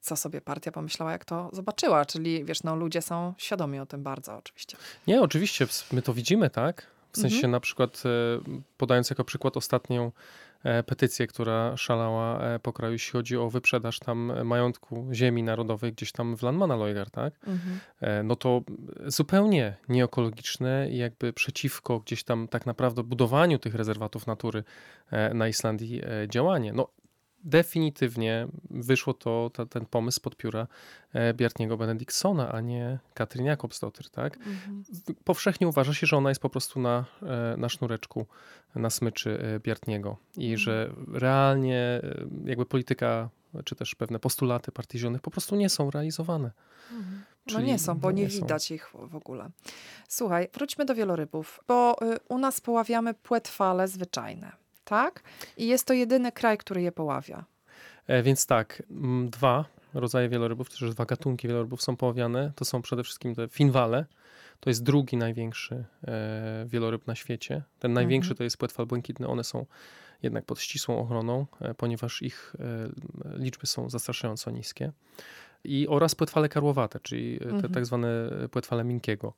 co 0.00 0.16
sobie 0.16 0.40
partia 0.40 0.72
pomyślała, 0.72 1.12
jak 1.12 1.24
to 1.24 1.50
zobaczyła. 1.52 2.04
Czyli 2.04 2.44
wiesz, 2.44 2.62
no 2.62 2.76
ludzie 2.76 3.02
są 3.02 3.34
świadomi 3.38 3.78
o 3.78 3.86
tym 3.86 4.02
bardzo 4.02 4.36
oczywiście. 4.36 4.76
Nie, 5.06 5.22
oczywiście, 5.22 5.66
my 5.92 6.02
to 6.02 6.14
widzimy, 6.14 6.50
tak? 6.50 6.93
W 7.14 7.18
sensie 7.18 7.36
mhm. 7.36 7.50
na 7.50 7.60
przykład, 7.60 8.02
e, 8.06 8.60
podając 8.76 9.10
jako 9.10 9.24
przykład 9.24 9.56
ostatnią 9.56 10.12
E, 10.64 10.82
petycję, 10.82 11.26
która 11.26 11.76
szalała 11.76 12.40
e, 12.40 12.58
po 12.58 12.72
kraju, 12.72 12.92
jeśli 12.92 13.12
chodzi 13.12 13.36
o 13.36 13.50
wyprzedaż 13.50 13.98
tam 13.98 14.32
majątku 14.44 15.08
ziemi 15.12 15.42
narodowej 15.42 15.92
gdzieś 15.92 16.12
tam 16.12 16.36
w 16.36 16.42
Landmannaleuger, 16.42 17.10
tak? 17.10 17.34
Mhm. 17.46 18.26
No 18.26 18.36
to 18.36 18.62
zupełnie 19.06 19.76
nieekologiczne 19.88 20.88
i 20.90 20.96
jakby 20.96 21.32
przeciwko 21.32 22.00
gdzieś 22.00 22.24
tam 22.24 22.48
tak 22.48 22.66
naprawdę 22.66 23.02
budowaniu 23.02 23.58
tych 23.58 23.74
rezerwatów 23.74 24.26
natury 24.26 24.64
na 25.34 25.48
Islandii 25.48 26.02
działanie. 26.28 26.72
No 26.72 26.88
definitywnie 27.44 28.48
wyszło 28.70 29.14
to, 29.14 29.50
ta, 29.54 29.66
ten 29.66 29.86
pomysł 29.86 30.20
pod 30.20 30.36
pióra 30.36 30.66
e, 31.12 31.34
Bjartniego 31.34 31.76
Benediktsona, 31.76 32.52
a 32.52 32.60
nie 32.60 32.98
Katrin 33.14 33.46
Jakobsdottir, 33.46 34.10
tak? 34.10 34.36
Mhm. 34.36 34.84
Powszechnie 35.24 35.68
uważa 35.68 35.94
się, 35.94 36.06
że 36.06 36.16
ona 36.16 36.28
jest 36.28 36.40
po 36.40 36.50
prostu 36.50 36.80
na, 36.80 37.04
e, 37.22 37.56
na 37.56 37.68
sznureczku, 37.68 38.26
na 38.74 38.90
smyczy 38.90 39.38
e, 39.40 39.60
Bjartniego 39.60 40.16
i 40.36 40.52
mhm. 40.52 40.58
że 40.58 40.90
realnie 41.12 42.00
jakby 42.44 42.66
polityka, 42.66 43.28
czy 43.64 43.74
też 43.74 43.94
pewne 43.94 44.18
postulaty 44.18 44.72
partii 44.72 44.98
zielonych 44.98 45.22
po 45.22 45.30
prostu 45.30 45.56
nie 45.56 45.68
są 45.68 45.90
realizowane. 45.90 46.50
Mhm. 46.92 47.22
No 47.52 47.60
nie 47.60 47.78
są, 47.78 47.98
bo 47.98 48.10
nie, 48.10 48.22
nie 48.22 48.28
widać 48.28 48.64
są. 48.64 48.74
ich 48.74 48.92
w 48.92 49.16
ogóle. 49.16 49.50
Słuchaj, 50.08 50.48
wróćmy 50.54 50.84
do 50.84 50.94
wielorybów, 50.94 51.60
bo 51.68 51.96
u 52.28 52.38
nas 52.38 52.60
poławiamy 52.60 53.14
płetwale 53.14 53.88
zwyczajne 53.88 54.63
tak? 54.84 55.22
I 55.56 55.66
jest 55.66 55.86
to 55.86 55.92
jedyny 55.94 56.32
kraj, 56.32 56.58
który 56.58 56.82
je 56.82 56.92
poławia. 56.92 57.44
E, 58.06 58.22
więc 58.22 58.46
tak, 58.46 58.82
dwa 59.26 59.64
rodzaje 59.94 60.28
wielorybów, 60.28 60.68
czy 60.68 60.80
też 60.80 60.90
dwa 60.90 61.04
gatunki 61.04 61.48
wielorybów 61.48 61.82
są 61.82 61.96
poławiane. 61.96 62.52
To 62.56 62.64
są 62.64 62.82
przede 62.82 63.02
wszystkim 63.02 63.34
te 63.34 63.48
finwale. 63.48 64.06
To 64.60 64.70
jest 64.70 64.82
drugi 64.82 65.16
największy 65.16 65.84
e, 66.08 66.64
wieloryb 66.66 67.06
na 67.06 67.14
świecie. 67.14 67.62
Ten 67.78 67.92
największy 67.92 68.28
mhm. 68.28 68.36
to 68.36 68.44
jest 68.44 68.56
płetwal 68.56 68.86
błękitny. 68.86 69.28
One 69.28 69.44
są 69.44 69.66
jednak 70.22 70.44
pod 70.44 70.60
ścisłą 70.60 70.98
ochroną, 70.98 71.46
e, 71.60 71.74
ponieważ 71.74 72.22
ich 72.22 72.56
liczby 73.34 73.66
są 73.66 73.90
zastraszająco 73.90 74.50
niskie. 74.50 74.92
I 75.64 75.88
oraz 75.88 76.14
płetwale 76.14 76.48
karłowate, 76.48 77.00
czyli 77.00 77.38
te 77.38 77.48
mhm. 77.50 77.74
tak 77.74 77.86
zwane 77.86 78.08
płetwale 78.50 78.84
Minkiego. 78.84 79.34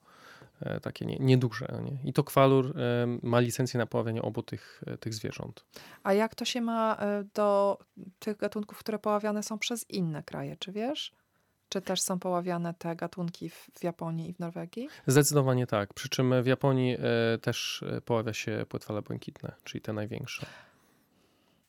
E, 0.60 0.80
takie 0.80 1.06
nie, 1.06 1.16
nieduże. 1.20 1.80
Nie? 1.84 2.10
I 2.10 2.12
to 2.12 2.24
kwalur 2.24 2.78
e, 2.78 3.06
ma 3.22 3.40
licencję 3.40 3.78
na 3.78 3.86
poławianie 3.86 4.22
obu 4.22 4.42
tych, 4.42 4.82
e, 4.86 4.98
tych 4.98 5.14
zwierząt. 5.14 5.64
A 6.02 6.12
jak 6.12 6.34
to 6.34 6.44
się 6.44 6.60
ma 6.60 6.98
do 7.34 7.78
tych 8.18 8.36
gatunków, 8.36 8.78
które 8.78 8.98
poławiane 8.98 9.42
są 9.42 9.58
przez 9.58 9.90
inne 9.90 10.22
kraje, 10.22 10.56
czy 10.56 10.72
wiesz? 10.72 11.12
Czy 11.68 11.80
też 11.80 12.02
są 12.02 12.18
poławiane 12.18 12.74
te 12.74 12.96
gatunki 12.96 13.50
w, 13.50 13.70
w 13.74 13.84
Japonii 13.84 14.30
i 14.30 14.34
w 14.34 14.38
Norwegii? 14.38 14.88
Zdecydowanie 15.06 15.66
tak. 15.66 15.94
Przy 15.94 16.08
czym 16.08 16.42
w 16.42 16.46
Japonii 16.46 16.96
też 17.42 17.84
poławia 18.04 18.32
się 18.32 18.66
płetwale 18.68 19.02
błękitne, 19.02 19.52
czyli 19.64 19.80
te 19.80 19.92
największe. 19.92 20.46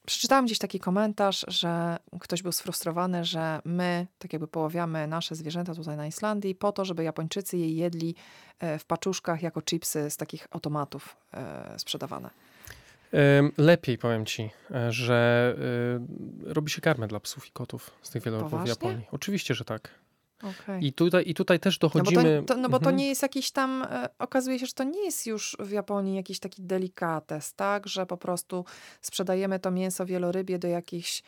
Przeczytałam 0.07 0.45
gdzieś 0.45 0.57
taki 0.57 0.79
komentarz, 0.79 1.45
że 1.47 1.97
ktoś 2.19 2.41
był 2.41 2.51
sfrustrowany, 2.51 3.25
że 3.25 3.59
my 3.65 4.07
tak 4.19 4.33
jakby 4.33 4.47
poławiamy 4.47 5.07
nasze 5.07 5.35
zwierzęta 5.35 5.75
tutaj 5.75 5.97
na 5.97 6.07
Islandii 6.07 6.55
po 6.55 6.71
to, 6.71 6.85
żeby 6.85 7.03
Japończycy 7.03 7.57
je 7.57 7.69
jedli 7.69 8.15
e, 8.59 8.79
w 8.79 8.85
paczuszkach 8.85 9.41
jako 9.41 9.61
chipsy 9.61 10.09
z 10.09 10.17
takich 10.17 10.47
automatów 10.51 11.17
e, 11.33 11.79
sprzedawane. 11.79 12.29
Lepiej 13.57 13.97
powiem 13.97 14.25
ci, 14.25 14.49
e, 14.71 14.91
że 14.91 15.55
robi 16.43 16.71
się 16.71 16.81
karmę 16.81 17.07
dla 17.07 17.19
psów 17.19 17.47
i 17.47 17.51
kotów 17.51 17.91
z 18.01 18.09
tych 18.09 18.23
wielorybów 18.23 18.63
w 18.63 18.67
Japonii. 18.67 19.05
Oczywiście, 19.11 19.53
że 19.53 19.65
tak. 19.65 19.89
Okay. 20.43 20.79
I, 20.81 20.93
tutaj, 20.93 21.23
I 21.27 21.33
tutaj 21.33 21.59
też 21.59 21.77
dochodzimy... 21.77 22.23
No 22.23 22.41
bo, 22.41 22.47
to, 22.47 22.53
to, 22.53 22.61
no 22.61 22.69
bo 22.69 22.77
mhm. 22.77 22.83
to 22.83 22.99
nie 22.99 23.07
jest 23.07 23.21
jakiś 23.21 23.51
tam... 23.51 23.83
E, 23.83 24.09
okazuje 24.19 24.59
się, 24.59 24.65
że 24.65 24.73
to 24.73 24.83
nie 24.83 25.05
jest 25.05 25.27
już 25.27 25.57
w 25.59 25.71
Japonii 25.71 26.15
jakiś 26.15 26.39
taki 26.39 26.61
delikates, 26.61 27.53
tak? 27.53 27.87
Że 27.87 28.05
po 28.05 28.17
prostu 28.17 28.65
sprzedajemy 29.01 29.59
to 29.59 29.71
mięso 29.71 30.05
wielorybie 30.05 30.59
do 30.59 30.67
jakichś 30.67 31.23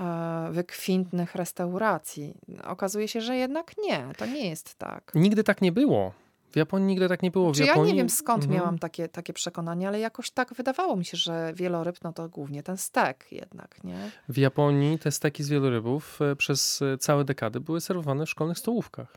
e, 0.00 0.48
wykwintnych 0.50 1.34
restauracji. 1.34 2.34
Okazuje 2.64 3.08
się, 3.08 3.20
że 3.20 3.36
jednak 3.36 3.72
nie. 3.78 4.08
To 4.16 4.26
nie 4.26 4.48
jest 4.48 4.74
tak. 4.74 5.12
Nigdy 5.14 5.44
tak 5.44 5.62
nie 5.62 5.72
było. 5.72 6.12
W 6.52 6.56
Japonii 6.56 6.86
nigdy 6.86 7.08
tak 7.08 7.22
nie 7.22 7.30
było. 7.30 7.52
W 7.52 7.56
Czy 7.56 7.64
Japonii... 7.64 7.88
ja 7.88 7.94
nie 7.94 8.00
wiem 8.00 8.10
skąd 8.10 8.44
mhm. 8.44 8.60
miałam 8.60 8.78
takie, 8.78 9.08
takie 9.08 9.32
przekonanie, 9.32 9.88
ale 9.88 10.00
jakoś 10.00 10.30
tak 10.30 10.54
wydawało 10.54 10.96
mi 10.96 11.04
się, 11.04 11.16
że 11.16 11.52
wieloryb 11.56 11.96
no 12.04 12.12
to 12.12 12.28
głównie 12.28 12.62
ten 12.62 12.76
stek 12.76 13.26
jednak, 13.32 13.84
nie? 13.84 14.10
W 14.28 14.38
Japonii 14.38 14.98
te 14.98 15.10
steki 15.10 15.42
z 15.42 15.48
wielorybów 15.48 16.22
e, 16.22 16.36
przez 16.36 16.82
e, 16.82 16.98
całe 16.98 17.24
dekady 17.24 17.60
były 17.60 17.80
serwowane 17.80 18.26
w 18.26 18.30
szkolnych 18.30 18.58
stołówkach. 18.58 19.16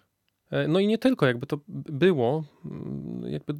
E, 0.51 0.67
no 0.67 0.79
i 0.79 0.87
nie 0.87 0.97
tylko, 0.97 1.25
jakby 1.25 1.47
to 1.47 1.59
było 1.67 2.43
mm, 2.65 3.23
jakby 3.31 3.53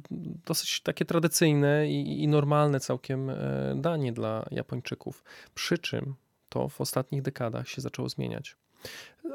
dosyć 0.46 0.80
takie 0.80 1.04
tradycyjne 1.04 1.90
i, 1.90 2.22
i 2.22 2.28
normalne 2.28 2.80
całkiem 2.80 3.30
danie 3.76 4.12
dla 4.12 4.46
Japończyków. 4.50 5.24
Przy 5.54 5.78
czym 5.78 6.14
to 6.48 6.68
w 6.68 6.80
ostatnich 6.80 7.22
dekadach 7.22 7.68
się 7.68 7.80
zaczęło 7.80 8.08
zmieniać. 8.08 8.56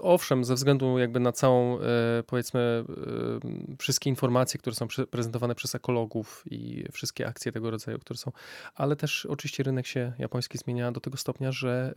Owszem, 0.02 0.46
ze 0.46 0.56
względu 0.56 1.00
jakby 1.00 1.20
na 1.20 1.32
całą, 1.32 1.80
e, 1.80 1.84
powiedzmy, 2.28 2.84
e, 2.90 3.78
wszystkie 3.78 4.10
informacje, 4.10 4.60
które 4.60 4.76
są 4.76 4.88
prezentowane 5.10 5.56
przez 5.56 5.76
ekologów 5.76 6.44
i 6.52 6.86
wszystkie 6.92 7.28
akcje 7.28 7.52
tego 7.52 7.72
rodzaju, 7.72 8.00
które 8.00 8.18
są, 8.18 8.32
ale 8.76 8.96
też 8.96 9.26
oczywiście 9.26 9.64
rynek 9.64 9.88
się 9.88 10.14
japoński 10.20 10.58
zmienia 10.58 10.92
do 10.92 11.00
tego 11.00 11.18
stopnia, 11.18 11.52
że 11.52 11.94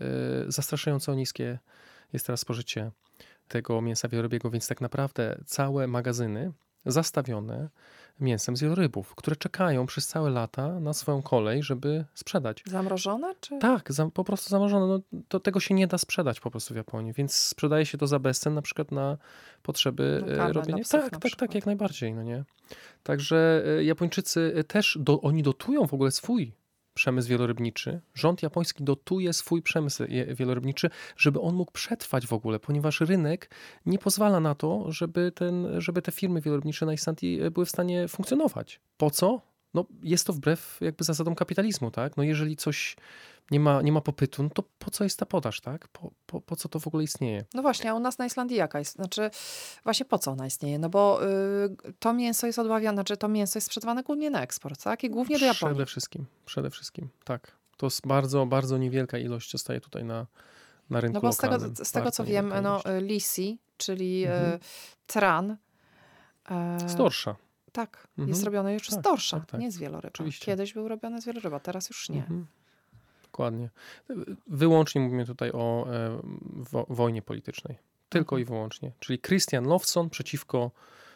e, 0.48 0.52
zastraszająco 0.52 1.14
niskie 1.14 1.58
jest 2.12 2.26
teraz 2.26 2.40
spożycie 2.40 2.90
tego 3.48 3.82
mięsa 3.82 4.08
wielorybiego, 4.08 4.50
więc 4.50 4.68
tak 4.68 4.80
naprawdę 4.80 5.38
całe 5.46 5.86
magazyny 5.86 6.52
zastawione 6.88 7.68
mięsem 8.20 8.56
z 8.56 8.60
wielorybów, 8.60 9.14
które 9.14 9.36
czekają 9.36 9.86
przez 9.86 10.06
całe 10.06 10.30
lata 10.30 10.80
na 10.80 10.92
swoją 10.92 11.22
kolej, 11.22 11.62
żeby 11.62 12.04
sprzedać. 12.14 12.62
Zamrożone? 12.66 13.34
Czy? 13.40 13.58
Tak, 13.58 13.92
za, 13.92 14.10
po 14.10 14.24
prostu 14.24 14.50
zamrożone. 14.50 14.86
No, 14.86 15.20
to 15.28 15.40
tego 15.40 15.60
się 15.60 15.74
nie 15.74 15.86
da 15.86 15.98
sprzedać 15.98 16.40
po 16.40 16.50
prostu 16.50 16.74
w 16.74 16.76
Japonii, 16.76 17.12
więc 17.12 17.34
sprzedaje 17.34 17.86
się 17.86 17.98
to 17.98 18.06
za 18.06 18.18
bezcen 18.18 18.54
na 18.54 18.62
przykład 18.62 18.92
na 18.92 19.18
potrzeby 19.62 20.24
no, 20.36 20.52
robienia. 20.52 20.84
Tak, 20.90 21.18
tak, 21.18 21.36
tak, 21.36 21.54
jak 21.54 21.66
najbardziej. 21.66 22.14
No 22.14 22.22
nie? 22.22 22.44
Także 23.02 23.64
e, 23.66 23.84
Japończycy 23.84 24.64
też, 24.68 24.98
do, 25.00 25.20
oni 25.20 25.42
dotują 25.42 25.86
w 25.86 25.94
ogóle 25.94 26.10
swój 26.10 26.52
przemysł 26.98 27.28
wielorybniczy. 27.28 28.00
Rząd 28.14 28.42
japoński 28.42 28.84
dotuje 28.84 29.32
swój 29.32 29.62
przemysł 29.62 30.04
wielorybniczy, 30.34 30.90
żeby 31.16 31.40
on 31.40 31.54
mógł 31.54 31.72
przetrwać 31.72 32.26
w 32.26 32.32
ogóle, 32.32 32.60
ponieważ 32.60 33.00
rynek 33.00 33.50
nie 33.86 33.98
pozwala 33.98 34.40
na 34.40 34.54
to, 34.54 34.92
żeby, 34.92 35.32
ten, 35.34 35.80
żeby 35.80 36.02
te 36.02 36.12
firmy 36.12 36.40
wielorybnicze 36.40 36.86
na 36.86 36.92
Islandii 36.92 37.42
e, 37.42 37.50
były 37.50 37.66
w 37.66 37.70
stanie 37.70 38.08
funkcjonować. 38.08 38.80
Po 38.96 39.10
co? 39.10 39.40
No, 39.74 39.86
jest 40.02 40.26
to 40.26 40.32
wbrew 40.32 40.78
jakby 40.80 41.04
zasadom 41.04 41.34
kapitalizmu, 41.34 41.90
tak? 41.90 42.16
No 42.16 42.22
jeżeli 42.22 42.56
coś 42.56 42.96
nie 43.50 43.60
ma, 43.60 43.82
nie 43.82 43.92
ma 43.92 44.00
popytu, 44.00 44.42
no 44.42 44.50
to 44.50 44.62
po 44.78 44.90
co 44.90 45.04
jest 45.04 45.18
ta 45.18 45.26
podaż, 45.26 45.60
tak? 45.60 45.88
Po, 45.88 46.10
po, 46.26 46.40
po 46.40 46.56
co 46.56 46.68
to 46.68 46.80
w 46.80 46.86
ogóle 46.86 47.04
istnieje? 47.04 47.44
No 47.54 47.62
właśnie, 47.62 47.90
a 47.90 47.94
u 47.94 48.00
nas 48.00 48.18
na 48.18 48.26
Islandii 48.26 48.56
jaka 48.56 48.78
jest? 48.78 48.94
Znaczy, 48.94 49.30
właśnie 49.84 50.06
po 50.06 50.18
co 50.18 50.30
ona 50.30 50.46
istnieje? 50.46 50.78
No 50.78 50.88
bo 50.88 51.20
y, 51.26 51.92
to 51.98 52.12
mięso 52.12 52.46
jest 52.46 52.58
odławiane, 52.58 52.96
znaczy 52.96 53.16
to 53.16 53.28
mięso 53.28 53.56
jest 53.58 53.66
sprzedawane 53.66 54.02
głównie 54.02 54.30
na 54.30 54.42
eksport, 54.42 54.82
tak? 54.82 55.04
I 55.04 55.10
głównie 55.10 55.38
do 55.38 55.46
Japonii. 55.46 55.74
Przede 55.74 55.86
wszystkim, 55.86 56.26
przede 56.46 56.70
wszystkim, 56.70 57.08
tak. 57.24 57.58
To 57.76 57.86
jest 57.86 58.06
bardzo, 58.06 58.46
bardzo 58.46 58.78
niewielka 58.78 59.18
ilość 59.18 59.50
zostaje 59.52 59.80
tutaj 59.80 60.04
na, 60.04 60.26
na 60.90 61.00
rynku 61.00 61.14
No 61.14 61.20
bo 61.20 61.32
z 61.32 61.36
tego, 61.36 61.58
z 61.84 61.92
tego 61.92 62.10
co 62.10 62.24
wiem, 62.24 62.52
no 62.62 62.82
Lisi, 63.00 63.58
czyli 63.76 64.26
y, 64.26 64.32
mhm. 64.32 64.58
tran. 65.06 65.56
E, 66.50 66.88
Storsza. 66.88 67.36
Tak, 67.72 68.08
mhm. 68.10 68.28
jest 68.28 68.42
robione 68.42 68.74
już 68.74 68.88
tak, 68.88 69.00
z 69.00 69.02
torsza, 69.02 69.40
tak, 69.40 69.50
tak. 69.50 69.60
nie 69.60 69.72
z 69.72 69.78
wieloryba. 69.78 70.08
Oczywiście. 70.08 70.46
Kiedyś 70.46 70.74
był 70.74 70.88
robiony 70.88 71.20
z 71.22 71.24
wieloryba, 71.24 71.60
teraz 71.60 71.88
już 71.88 72.08
nie. 72.08 72.20
Mhm. 72.20 72.46
Dokładnie. 73.38 73.70
Wyłącznie 74.46 75.00
mówimy 75.00 75.26
tutaj 75.26 75.50
o 75.52 75.86
e, 75.92 76.20
wo 76.52 76.86
wojnie 76.88 77.22
politycznej. 77.22 77.78
Tylko 78.08 78.36
Mhm. 78.36 78.42
i 78.42 78.44
wyłącznie. 78.44 78.92
Czyli 79.00 79.18
Christian 79.18 79.64
Lofson 79.64 80.10
przeciwko, 80.10 80.70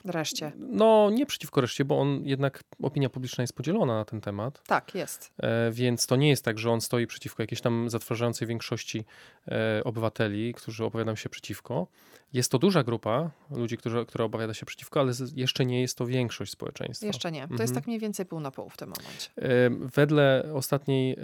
Wreszcie. 0.04 0.52
no 0.58 1.10
nie 1.10 1.26
przeciwko 1.26 1.60
reszcie, 1.60 1.84
bo 1.84 2.00
on 2.00 2.20
jednak, 2.24 2.62
opinia 2.82 3.08
publiczna 3.10 3.42
jest 3.42 3.52
podzielona 3.56 3.94
na 3.96 4.04
ten 4.04 4.20
temat. 4.20 4.62
Tak, 4.66 4.94
jest. 4.94 5.32
E, 5.38 5.70
Więc 5.72 6.06
to 6.06 6.16
nie 6.16 6.28
jest 6.28 6.44
tak, 6.44 6.58
że 6.58 6.70
on 6.70 6.80
stoi 6.80 7.06
przeciwko 7.06 7.42
jakiejś 7.42 7.60
tam 7.60 7.90
zatrważającej 7.90 8.48
większości 8.48 9.04
e, 9.48 9.84
obywateli, 9.84 10.54
którzy 10.54 10.84
opowiadają 10.84 11.16
się 11.16 11.28
przeciwko. 11.28 11.86
Jest 12.32 12.50
to 12.52 12.58
duża 12.58 12.82
grupa 12.84 13.30
ludzi, 13.50 13.76
którzy, 13.76 14.06
która 14.06 14.24
opowiada 14.24 14.54
się 14.54 14.66
przeciwko, 14.66 15.00
ale 15.00 15.12
jeszcze 15.36 15.66
nie 15.66 15.80
jest 15.80 15.98
to 15.98 16.06
większość 16.06 16.52
społeczeństwa. 16.52 17.06
Jeszcze 17.06 17.32
nie. 17.32 17.40
To 17.40 17.44
Mhm. 17.44 17.60
jest 17.60 17.74
tak 17.74 17.86
mniej 17.86 17.98
więcej 17.98 18.26
pół 18.26 18.40
na 18.40 18.50
pół 18.50 18.68
w 18.68 18.76
tym 18.76 18.88
momencie. 18.88 19.30
E, 19.36 19.70
Wedle 19.94 20.44
ostatniej 20.54 21.16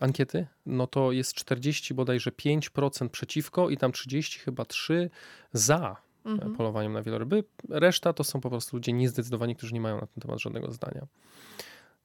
ankiety, 0.00 0.46
no 0.66 0.86
to 0.86 1.12
jest 1.12 1.34
40 1.34 1.94
bodajże 1.94 2.30
5% 2.30 3.08
przeciwko 3.08 3.70
i 3.70 3.76
tam 3.76 3.92
30 3.92 4.38
chyba 4.38 4.64
3 4.64 5.10
za 5.52 5.96
Mhm. 6.24 6.56
polowaniem 6.56 6.92
na 6.92 7.02
wieloryby. 7.02 7.44
Reszta 7.68 8.12
to 8.12 8.24
są 8.24 8.40
po 8.40 8.50
prostu 8.50 8.76
ludzie 8.76 8.92
niezdecydowani, 8.92 9.56
którzy 9.56 9.74
nie 9.74 9.80
mają 9.80 10.00
na 10.00 10.06
ten 10.06 10.22
temat 10.22 10.40
żadnego 10.40 10.72
zdania. 10.72 11.06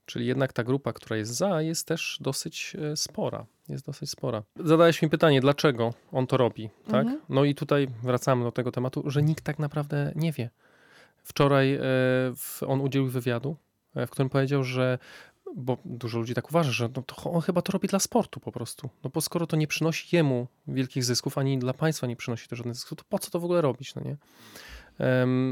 Czyli 0.05 0.25
jednak 0.27 0.53
ta 0.53 0.63
grupa, 0.63 0.93
która 0.93 1.17
jest 1.17 1.31
za, 1.31 1.61
jest 1.61 1.87
też 1.87 2.17
dosyć 2.21 2.75
e, 2.91 2.97
spora. 2.97 3.45
Jest 3.69 3.85
dosyć 3.85 4.09
spora. 4.09 4.43
Zadałeś 4.55 5.01
mi 5.01 5.09
pytanie, 5.09 5.41
dlaczego 5.41 5.93
on 6.11 6.27
to 6.27 6.37
robi, 6.37 6.69
tak? 6.87 7.05
Mhm. 7.05 7.21
No 7.29 7.43
i 7.43 7.55
tutaj 7.55 7.87
wracamy 8.03 8.43
do 8.43 8.51
tego 8.51 8.71
tematu, 8.71 9.03
że 9.05 9.23
nikt 9.23 9.43
tak 9.43 9.59
naprawdę 9.59 10.11
nie 10.15 10.31
wie. 10.31 10.49
Wczoraj 11.23 11.73
e, 11.73 11.81
on 12.67 12.81
udzielił 12.81 13.07
wywiadu, 13.07 13.55
e, 13.95 14.07
w 14.07 14.09
którym 14.09 14.29
powiedział, 14.29 14.63
że 14.63 14.97
bo 15.55 15.77
dużo 15.85 16.19
ludzi 16.19 16.33
tak 16.33 16.49
uważa, 16.49 16.71
że 16.71 16.89
no 16.95 17.03
to 17.03 17.31
on 17.31 17.41
chyba 17.41 17.61
to 17.61 17.71
robi 17.71 17.87
dla 17.87 17.99
sportu 17.99 18.39
po 18.39 18.51
prostu. 18.51 18.89
No 19.03 19.09
bo 19.13 19.21
skoro 19.21 19.47
to 19.47 19.57
nie 19.57 19.67
przynosi 19.67 20.15
jemu 20.15 20.47
wielkich 20.67 21.03
zysków, 21.03 21.37
ani 21.37 21.59
dla 21.59 21.73
państwa 21.73 22.07
nie 22.07 22.15
przynosi 22.15 22.47
to 22.47 22.55
żadnych 22.55 22.75
zysków, 22.75 22.97
to 22.97 23.03
po 23.09 23.19
co 23.19 23.31
to 23.31 23.39
w 23.39 23.45
ogóle 23.45 23.61
robić, 23.61 23.95
no 23.95 24.01
nie? 24.01 24.17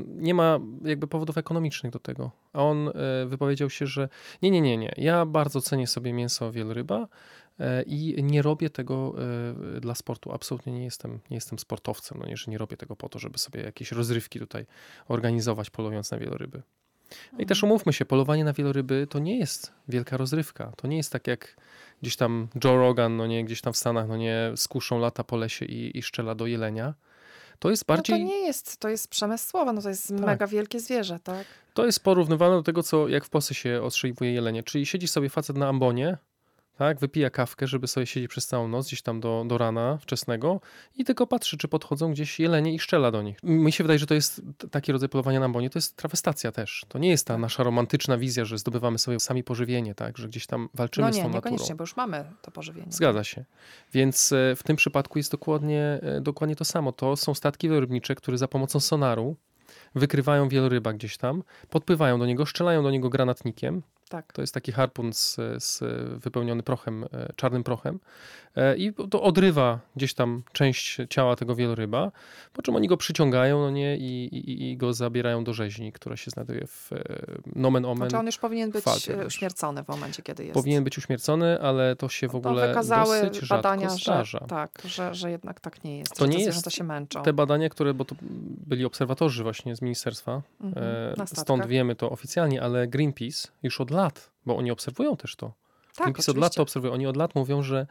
Nie 0.07 0.33
ma 0.33 0.59
jakby 0.83 1.07
powodów 1.07 1.37
ekonomicznych 1.37 1.91
do 1.91 1.99
tego. 1.99 2.31
A 2.53 2.63
on 2.63 2.89
e, 2.89 2.91
wypowiedział 3.25 3.69
się, 3.69 3.87
że 3.87 4.09
nie, 4.41 4.51
nie, 4.51 4.61
nie, 4.61 4.77
nie. 4.77 4.93
Ja 4.97 5.25
bardzo 5.25 5.61
cenię 5.61 5.87
sobie 5.87 6.13
mięso 6.13 6.51
wieloryba 6.51 7.07
e, 7.59 7.83
i 7.83 8.23
nie 8.23 8.41
robię 8.41 8.69
tego 8.69 9.15
e, 9.77 9.79
dla 9.79 9.95
sportu. 9.95 10.31
Absolutnie 10.31 10.73
nie 10.73 10.83
jestem, 10.83 11.19
nie 11.29 11.37
jestem 11.37 11.59
sportowcem, 11.59 12.17
no 12.21 12.25
nie, 12.25 12.37
że 12.37 12.51
nie 12.51 12.57
robię 12.57 12.77
tego 12.77 12.95
po 12.95 13.09
to, 13.09 13.19
żeby 13.19 13.37
sobie 13.37 13.61
jakieś 13.61 13.91
rozrywki 13.91 14.39
tutaj 14.39 14.65
organizować, 15.07 15.69
polując 15.69 16.11
na 16.11 16.17
wieloryby. 16.17 16.61
No 17.33 17.39
I 17.39 17.45
też 17.45 17.63
umówmy 17.63 17.93
się, 17.93 18.05
polowanie 18.05 18.43
na 18.43 18.53
wieloryby 18.53 19.07
to 19.09 19.19
nie 19.19 19.37
jest 19.39 19.71
wielka 19.87 20.17
rozrywka. 20.17 20.71
To 20.77 20.87
nie 20.87 20.97
jest 20.97 21.11
tak 21.11 21.27
jak 21.27 21.55
gdzieś 22.01 22.15
tam 22.15 22.47
Joe 22.63 22.77
Rogan, 22.77 23.17
no 23.17 23.27
nie, 23.27 23.45
gdzieś 23.45 23.61
tam 23.61 23.73
w 23.73 23.77
Stanach, 23.77 24.07
no 24.07 24.17
nie, 24.17 24.51
skuszą 24.55 24.99
lata 24.99 25.23
po 25.23 25.37
lesie 25.37 25.65
i, 25.65 25.97
i 25.97 26.03
szczela 26.03 26.35
do 26.35 26.45
jelenia. 26.45 26.93
To 27.59 27.69
jest 27.69 27.85
bardziej, 27.85 28.19
No 28.19 28.29
to 28.29 28.35
nie 28.35 28.45
jest, 28.45 28.77
to 28.77 28.89
jest 28.89 29.07
przemysłowe, 29.07 29.73
no 29.73 29.81
to 29.81 29.89
jest 29.89 30.11
mega 30.11 30.47
wielkie 30.47 30.79
zwierzę, 30.79 31.19
tak? 31.23 31.45
to 31.73 31.85
jest 31.85 32.03
porównywalne 32.03 32.55
do 32.55 32.63
tego, 32.63 32.83
co 32.83 33.07
jak 33.07 33.25
w 33.25 33.29
Polsce 33.29 33.53
się 33.53 33.81
odstrzeliwuje 33.81 34.33
jelenie. 34.33 34.63
Czyli 34.63 34.85
siedzi 34.85 35.07
sobie 35.07 35.29
facet 35.29 35.57
na 35.57 35.67
ambonie, 35.67 36.17
tak, 36.77 36.99
wypija 36.99 37.29
kawkę, 37.29 37.67
żeby 37.67 37.87
sobie 37.87 38.05
siedzieć 38.05 38.29
przez 38.29 38.47
całą 38.47 38.67
noc, 38.67 38.87
gdzieś 38.87 39.01
tam 39.01 39.19
do, 39.19 39.43
do 39.47 39.57
rana 39.57 39.97
wczesnego 40.01 40.61
i 40.95 41.05
tylko 41.05 41.27
patrzy, 41.27 41.57
czy 41.57 41.67
podchodzą 41.67 42.11
gdzieś 42.11 42.39
jelenie 42.39 42.73
i 42.73 42.79
szczela 42.79 43.11
do 43.11 43.21
nich. 43.21 43.37
Mi 43.43 43.71
się 43.71 43.83
wydaje, 43.83 43.99
że 43.99 44.07
to 44.07 44.13
jest 44.13 44.41
taki 44.71 44.91
rodzaj 44.91 45.09
polowania 45.09 45.39
na 45.39 45.45
ambonie, 45.45 45.69
to 45.69 45.77
jest 45.79 45.97
trawestacja 45.97 46.51
też. 46.51 46.85
To 46.87 46.99
nie 46.99 47.09
jest 47.09 47.27
ta 47.27 47.33
Tak. 47.33 47.41
nasza 47.41 47.63
romantyczna 47.63 48.17
wizja, 48.17 48.45
że 48.45 48.57
zdobywamy 48.57 48.99
sobie 48.99 49.19
sami 49.19 49.43
pożywienie, 49.43 49.95
tak, 49.95 50.17
że 50.17 50.27
gdzieś 50.27 50.47
tam 50.47 50.69
walczymy 50.73 51.07
No 51.07 51.13
z 51.13 51.17
nie, 51.17 51.23
tą 51.23 51.29
niekoniecznie, 51.29 51.63
naturą. 51.63 51.77
bo 51.77 51.83
już 51.83 51.95
mamy 51.95 52.25
to 52.41 52.51
pożywienie. 52.51 52.87
Zgadza 52.91 53.23
się. 53.23 53.45
Więc 53.93 54.31
e, 54.31 54.55
w 54.55 54.63
tym 54.63 54.75
przypadku 54.75 55.19
jest 55.19 55.31
dokładnie, 55.31 55.99
e, 56.01 56.21
dokładnie 56.21 56.55
to 56.55 56.65
samo. 56.65 56.91
To 56.91 57.15
są 57.15 57.33
statki 57.33 57.67
wielorybnicze, 57.69 58.15
które 58.15 58.37
za 58.37 58.47
pomocą 58.47 58.79
sonaru 58.79 59.35
wykrywają 59.95 60.49
wieloryba 60.49 60.93
gdzieś 60.93 61.17
tam, 61.17 61.43
podpływają 61.69 62.19
do 62.19 62.25
niego, 62.25 62.45
strzelają 62.45 62.83
do 62.83 62.91
niego 62.91 63.09
granatnikiem. 63.09 63.81
Tak. 64.13 64.33
To 64.33 64.41
jest 64.41 64.53
taki 64.53 64.71
harpun 64.71 65.13
z, 65.13 65.35
z 65.57 65.79
wypełniony 66.23 66.63
prochem, 66.63 67.03
e, 67.03 67.33
czarnym 67.35 67.63
prochem 67.63 67.99
e, 68.55 68.77
i 68.77 68.93
to 69.09 69.21
odrywa 69.23 69.79
gdzieś 69.95 70.13
tam 70.13 70.43
część 70.51 70.97
ciała 71.09 71.35
tego 71.35 71.55
wieloryba, 71.55 72.11
po 72.53 72.61
czym 72.61 72.75
oni 72.75 72.87
go 72.87 72.97
przyciągają 72.97 73.59
no 73.59 73.71
nie, 73.71 73.97
i, 73.97 74.25
i, 74.35 74.71
i 74.71 74.77
go 74.77 74.93
zabierają 74.93 75.43
do 75.43 75.53
rzeźni, 75.53 75.91
która 75.91 76.17
się 76.17 76.31
znajduje 76.31 76.67
w 76.67 76.93
e, 76.93 76.97
nomen 77.55 77.85
omen. 77.85 77.97
Znaczy 77.97 78.17
on 78.17 78.25
już 78.25 78.37
powinien 78.37 78.71
być 78.71 78.85
uśmiercony 79.27 79.83
w 79.83 79.87
momencie, 79.87 80.23
kiedy 80.23 80.43
jest. 80.43 80.53
Powinien 80.53 80.83
być 80.83 80.97
uśmiercony, 80.97 81.61
ale 81.61 81.95
to 81.95 82.09
się 82.09 82.27
w 82.27 82.31
to 82.31 82.37
ogóle 82.37 82.67
wykazały 82.67 83.21
dosyć 83.21 83.47
badania, 83.47 83.89
rzadko 83.89 83.97
że, 83.97 84.03
zdarza. 84.03 84.39
tak, 84.39 84.71
że, 84.85 85.15
że 85.15 85.31
jednak 85.31 85.59
tak 85.59 85.83
nie 85.83 85.99
jest. 85.99 86.15
To 86.15 86.25
że 86.25 86.31
nie 86.31 86.37
jest 86.37 86.45
zwierzęta 86.45 86.69
się 86.69 86.83
męczą. 86.83 87.23
Te 87.23 87.33
badania, 87.33 87.69
które, 87.69 87.93
bo 87.93 88.05
to 88.05 88.15
byli 88.67 88.85
obserwatorzy 88.85 89.43
właśnie 89.43 89.75
z 89.75 89.81
ministerstwa, 89.81 90.41
Mhm, 90.61 91.27
stąd 91.27 91.65
wiemy 91.65 91.95
to 91.95 92.09
oficjalnie, 92.09 92.61
ale 92.61 92.87
Greenpeace 92.87 93.47
już 93.63 93.81
od 93.81 93.91
lat, 93.91 94.02
bo 94.45 94.57
oni 94.57 94.71
obserwują 94.71 95.17
też 95.17 95.35
to. 95.35 95.53
Tak, 95.95 96.05
Greenpeace 96.05 96.31
od 96.31 96.37
lat 96.37 96.55
to 96.55 96.61
obserwują. 96.61 96.93
Oni 96.93 97.07
od 97.07 97.17
lat 97.17 97.35
mówią, 97.35 97.63
że, 97.63 97.87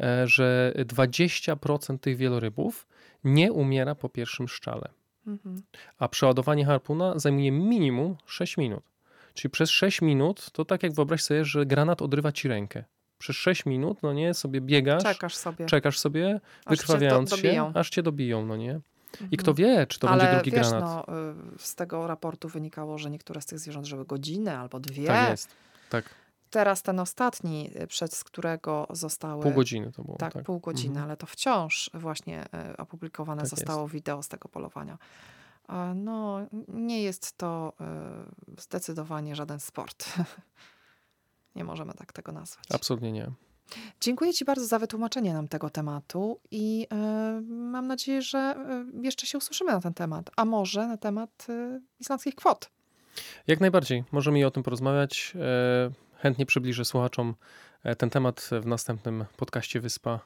e, 0.00 0.26
że 0.26 0.72
20% 0.86 1.98
tych 1.98 2.16
wielorybów 2.16 2.86
nie 3.24 3.52
umiera 3.52 3.94
po 3.94 4.08
pierwszym 4.08 4.48
szczale. 4.48 4.88
Mhm. 5.26 5.62
A 5.98 6.08
przeładowanie 6.08 6.64
harpuna 6.66 7.18
zajmuje 7.18 7.50
minimum 7.52 8.16
6 8.26 8.56
minut. 8.56 8.84
Czyli 9.34 9.50
przez 9.50 9.70
6 9.70 10.02
minut 10.02 10.50
to 10.50 10.64
tak 10.64 10.82
jak 10.82 10.92
wyobraź 10.92 11.22
sobie, 11.22 11.44
że 11.44 11.66
granat 11.66 12.02
odrywa 12.02 12.32
ci 12.32 12.48
rękę. 12.48 12.84
Przez 13.18 13.36
6 13.36 13.66
minut, 13.66 13.98
no 14.02 14.12
nie, 14.12 14.34
sobie 14.34 14.60
biegasz, 14.60 15.02
Czekasz 15.02 15.36
sobie. 15.36 15.66
czekasz 15.66 15.98
sobie, 15.98 16.40
aż 16.64 16.78
wykrwawiając 16.78 17.30
do- 17.30 17.36
się, 17.36 17.72
aż 17.74 17.90
cię 17.90 18.02
dobiją, 18.02 18.46
no 18.46 18.56
nie? 18.56 18.80
I 19.20 19.22
Mhm. 19.24 19.38
kto 19.38 19.54
wie, 19.54 19.86
czy 19.86 19.98
to 19.98 20.08
Ale 20.10 20.22
będzie 20.24 20.34
drugi 20.36 20.50
wiesz, 20.50 20.68
granat. 20.70 21.06
no, 21.08 21.14
y, 21.54 21.58
z 21.58 21.74
tego 21.74 22.06
raportu 22.06 22.48
wynikało, 22.48 22.98
że 22.98 23.10
niektóre 23.10 23.40
z 23.40 23.46
tych 23.46 23.58
zwierząt 23.58 23.86
żyły 23.86 24.04
godzinę 24.04 24.58
albo 24.58 24.80
dwie. 24.80 25.06
Tak 25.06 25.30
jest. 25.30 25.48
Tak, 25.90 26.04
Teraz 26.50 26.82
ten 26.82 27.00
ostatni, 27.00 27.70
y, 27.82 27.86
przed 27.86 28.14
z 28.14 28.24
którego 28.24 28.86
zostały... 28.90 29.42
pół 29.42 29.52
godziny 29.52 29.92
to 29.92 30.02
było. 30.04 30.16
Tak, 30.16 30.32
Tak, 30.32 30.44
pół 30.44 30.60
godziny, 30.60 30.88
Mhm. 30.90 31.04
ale 31.06 31.16
to 31.16 31.26
wciąż 31.26 31.90
właśnie 31.94 32.44
e, 32.54 32.76
opublikowane 32.76 33.42
Tak 33.42 33.50
zostało 33.50 33.88
wideo 33.88 34.22
z 34.22 34.28
tego 34.28 34.48
polowania. 34.48 34.98
No, 35.94 36.38
nie 36.68 37.02
jest 37.02 37.36
to 37.36 37.72
zdecydowanie 38.58 39.36
żaden 39.36 39.60
sport. 39.60 40.04
nie 41.56 41.64
możemy 41.64 41.94
tak 41.94 42.12
tego 42.12 42.32
nazwać. 42.32 42.64
Absolutnie 42.72 43.12
nie. 43.12 43.30
Dziękuję 44.00 44.32
Ci 44.32 44.44
bardzo 44.44 44.66
za 44.66 44.78
wytłumaczenie 44.78 45.34
nam 45.34 45.48
tego 45.48 45.70
tematu 45.70 46.40
i 46.50 46.86
e, 46.92 47.40
mam 47.48 47.86
nadzieję, 47.86 48.22
że 48.22 48.38
e, 48.38 48.84
jeszcze 49.02 49.26
się 49.26 49.38
usłyszymy 49.38 49.72
na 49.72 49.80
ten 49.80 49.94
temat, 49.94 50.30
a 50.36 50.44
może 50.44 50.86
na 50.86 50.96
temat 50.96 51.46
e, 51.48 51.80
islandzkich 52.00 52.34
kwot. 52.34 52.70
Jak 53.46 53.60
najbardziej. 53.60 54.04
Możemy 54.12 54.38
i 54.38 54.44
o 54.44 54.50
tym 54.50 54.62
porozmawiać. 54.62 55.32
Chętnie 56.16 56.46
przybliżę 56.46 56.84
słuchaczom 56.84 57.34
ten 57.98 58.10
temat 58.10 58.50
w 58.62 58.66
następnym 58.66 59.24
podcaście 59.36 59.80
Wyspa. 59.80 60.20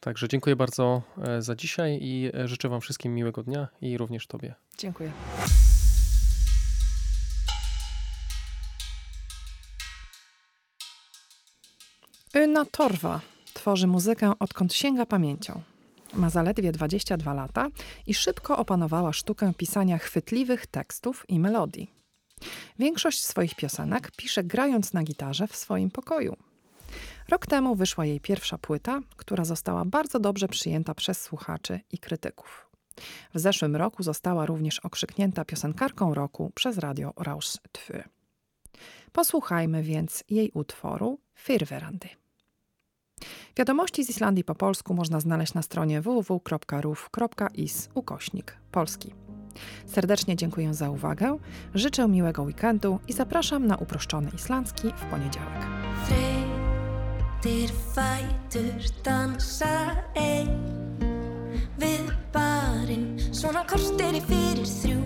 Także 0.00 0.28
dziękuję 0.28 0.56
bardzo 0.56 1.02
za 1.38 1.54
dzisiaj 1.54 1.98
i 2.02 2.30
życzę 2.44 2.68
Wam 2.68 2.80
wszystkim 2.80 3.14
miłego 3.14 3.42
dnia 3.42 3.68
i 3.80 3.98
również 3.98 4.26
Tobie. 4.26 4.54
Dziękuję. 4.78 5.12
Yna 12.34 12.64
Torwa 12.64 13.20
tworzy 13.54 13.86
muzykę 13.86 14.32
odkąd 14.38 14.74
sięga 14.74 15.06
pamięcią. 15.06 15.62
Ma 16.14 16.30
zaledwie 16.30 16.72
22 16.72 17.34
lata 17.34 17.68
i 18.06 18.14
szybko 18.14 18.58
opanowała 18.58 19.12
sztukę 19.12 19.52
pisania 19.56 19.98
chwytliwych 19.98 20.66
tekstów 20.66 21.24
i 21.28 21.38
melodii. 21.38 21.90
Większość 22.78 23.24
swoich 23.24 23.54
piosenek 23.54 24.10
pisze 24.16 24.44
grając 24.44 24.92
na 24.92 25.02
gitarze 25.02 25.46
w 25.46 25.56
swoim 25.56 25.90
pokoju. 25.90 26.36
Rok 27.28 27.46
temu 27.46 27.74
wyszła 27.74 28.04
jej 28.04 28.20
pierwsza 28.20 28.58
płyta, 28.58 29.00
która 29.16 29.44
została 29.44 29.84
bardzo 29.84 30.20
dobrze 30.20 30.48
przyjęta 30.48 30.94
przez 30.94 31.20
słuchaczy 31.20 31.80
i 31.92 31.98
krytyków. 31.98 32.70
W 33.34 33.38
zeszłym 33.38 33.76
roku 33.76 34.02
została 34.02 34.46
również 34.46 34.78
okrzyknięta 34.78 35.44
piosenkarką 35.44 36.14
roku 36.14 36.52
przez 36.54 36.78
radio 36.78 37.12
Raus 37.16 37.60
2. 37.88 38.04
Posłuchajmy 39.12 39.82
więc 39.82 40.24
jej 40.30 40.50
utworu 40.54 41.18
Fyrverandy. 41.34 42.23
Wiadomości 43.56 44.04
z 44.04 44.10
Islandii 44.10 44.44
po 44.44 44.54
polsku 44.54 44.94
można 44.94 45.20
znaleźć 45.20 45.54
na 45.54 45.62
stronie 45.62 46.00
www.ruf.is 46.00 47.88
ukośnik 47.94 48.56
polski. 48.72 49.14
Serdecznie 49.86 50.36
dziękuję 50.36 50.74
za 50.74 50.90
uwagę, 50.90 51.38
życzę 51.74 52.08
miłego 52.08 52.42
weekendu 52.42 52.98
i 53.08 53.12
zapraszam 53.12 53.66
na 53.66 53.76
uproszczony 53.76 54.30
islandzki 54.34 54.88
w 54.96 55.04
poniedziałek. 55.04 55.66
Þreytir 57.44 57.70
fætur 57.92 58.72
dansa 59.04 60.00
ein 60.16 60.48
Við 61.76 62.08
barinn 62.32 63.18
svona 63.36 63.64
korteri 63.68 64.22
fyrir 64.24 64.64
þrjú 64.64 65.00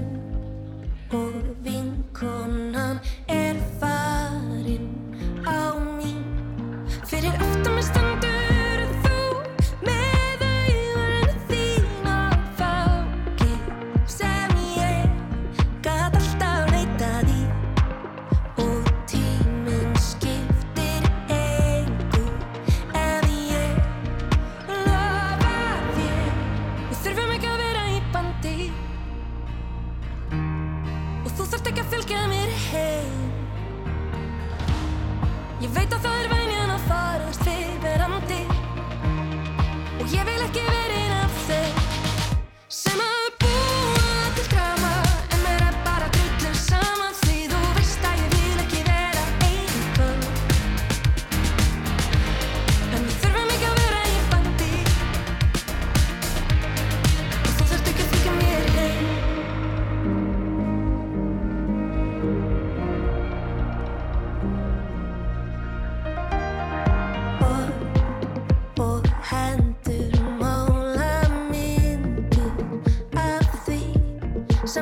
Og 1.19 1.35
vinkonan 1.65 3.01
er 3.27 3.59
farin 3.81 4.87
á 5.43 5.75
mín 5.99 6.23
Fyrir 7.11 7.35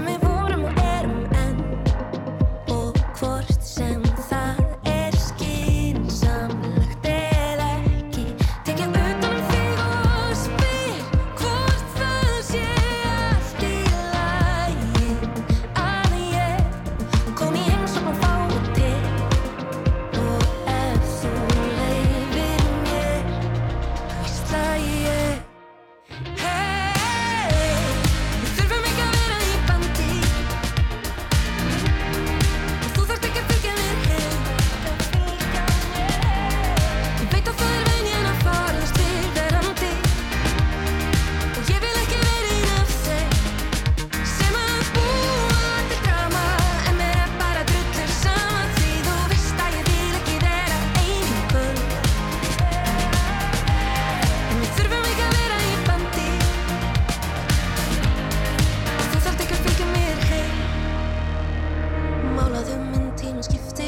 me 0.07 0.19
por 0.21 0.53
amor. 0.53 0.86
que 63.44 63.59
tem 63.75 63.86